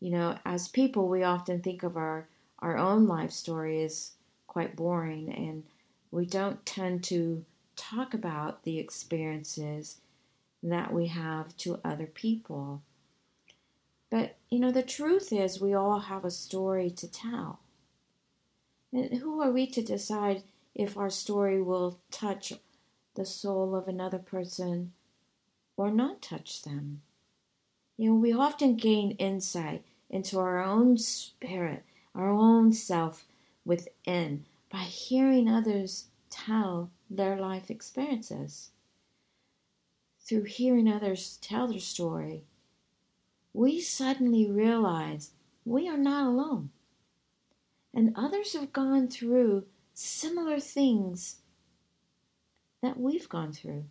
You 0.00 0.12
know, 0.12 0.38
as 0.46 0.66
people, 0.66 1.08
we 1.10 1.22
often 1.22 1.60
think 1.60 1.82
of 1.82 1.98
our, 1.98 2.26
our 2.60 2.78
own 2.78 3.06
life 3.06 3.32
story 3.32 3.84
as 3.84 4.12
quite 4.46 4.76
boring, 4.76 5.30
and 5.30 5.64
we 6.10 6.24
don't 6.24 6.64
tend 6.64 7.04
to 7.04 7.44
talk 7.76 8.14
about 8.14 8.62
the 8.62 8.78
experiences 8.78 10.00
that 10.62 10.90
we 10.90 11.08
have 11.08 11.54
to 11.58 11.80
other 11.84 12.06
people. 12.06 12.80
But, 14.10 14.38
you 14.48 14.58
know, 14.58 14.72
the 14.72 14.82
truth 14.82 15.34
is, 15.34 15.60
we 15.60 15.74
all 15.74 15.98
have 15.98 16.24
a 16.24 16.30
story 16.30 16.88
to 16.92 17.12
tell. 17.12 17.60
And 18.90 19.18
who 19.18 19.42
are 19.42 19.50
we 19.50 19.66
to 19.66 19.82
decide 19.82 20.44
if 20.74 20.96
our 20.96 21.10
story 21.10 21.60
will 21.60 21.98
touch 22.10 22.54
the 23.14 23.24
soul 23.24 23.74
of 23.74 23.88
another 23.88 24.18
person 24.18 24.92
or 25.76 25.90
not 25.90 26.22
touch 26.22 26.62
them? 26.62 27.02
You 27.96 28.10
know, 28.10 28.16
we 28.16 28.32
often 28.32 28.76
gain 28.76 29.12
insight 29.12 29.84
into 30.10 30.38
our 30.38 30.62
own 30.62 30.98
spirit, 30.98 31.84
our 32.14 32.30
own 32.30 32.72
self 32.72 33.24
within 33.64 34.44
by 34.70 34.82
hearing 34.82 35.48
others 35.48 36.08
tell 36.30 36.90
their 37.08 37.36
life 37.36 37.70
experiences. 37.70 38.70
Through 40.20 40.44
hearing 40.44 40.88
others 40.88 41.38
tell 41.40 41.68
their 41.68 41.78
story, 41.78 42.44
we 43.52 43.80
suddenly 43.80 44.50
realize 44.50 45.30
we 45.64 45.88
are 45.88 45.98
not 45.98 46.26
alone. 46.26 46.70
And 47.92 48.12
others 48.16 48.54
have 48.54 48.72
gone 48.72 49.06
through 49.06 49.66
similar 49.92 50.58
things 50.58 51.36
that 52.84 53.00
we've 53.00 53.28
gone 53.28 53.52
through. 53.52 53.84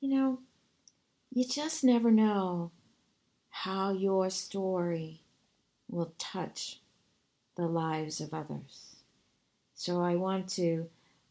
You 0.00 0.08
know, 0.10 0.38
you 1.32 1.44
just 1.44 1.82
never 1.84 2.10
know 2.10 2.70
how 3.50 3.92
your 3.92 4.30
story 4.30 5.22
will 5.88 6.12
touch 6.18 6.80
the 7.56 7.66
lives 7.66 8.20
of 8.20 8.32
others. 8.32 8.96
So 9.74 10.02
I 10.02 10.14
want 10.14 10.48
to 10.50 10.88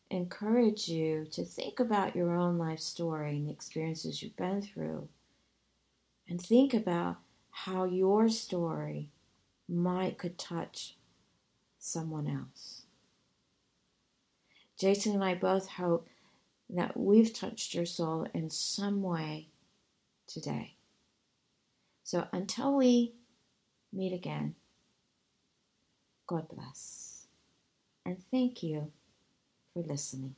encourage 0.10 0.88
you 0.88 1.26
to 1.32 1.44
think 1.44 1.80
about 1.80 2.16
your 2.16 2.36
own 2.36 2.58
life 2.58 2.80
story 2.80 3.38
and 3.38 3.48
the 3.48 3.52
experiences 3.52 4.22
you've 4.22 4.38
been 4.38 4.62
through, 4.62 5.08
and 6.30 6.42
think 6.42 6.74
about 6.74 7.18
how 7.52 7.86
your 7.86 8.30
story 8.30 9.10
might 9.68 10.18
could 10.18 10.38
touch 10.38 10.96
someone 11.80 12.28
else. 12.28 12.77
Jason 14.78 15.14
and 15.14 15.24
I 15.24 15.36
both 15.36 15.68
hope 15.68 16.08
that 16.70 16.98
we've 16.98 17.34
touched 17.34 17.74
your 17.74 17.86
soul 17.86 18.28
in 18.34 18.50
some 18.50 19.02
way 19.02 19.48
today. 20.28 20.76
So 22.04 22.28
until 22.32 22.76
we 22.76 23.14
meet 23.92 24.14
again, 24.14 24.56
God 26.28 26.48
bless. 26.50 27.28
And 28.06 28.18
thank 28.32 28.64
you 28.64 28.92
for 29.74 29.82
listening. 29.82 30.36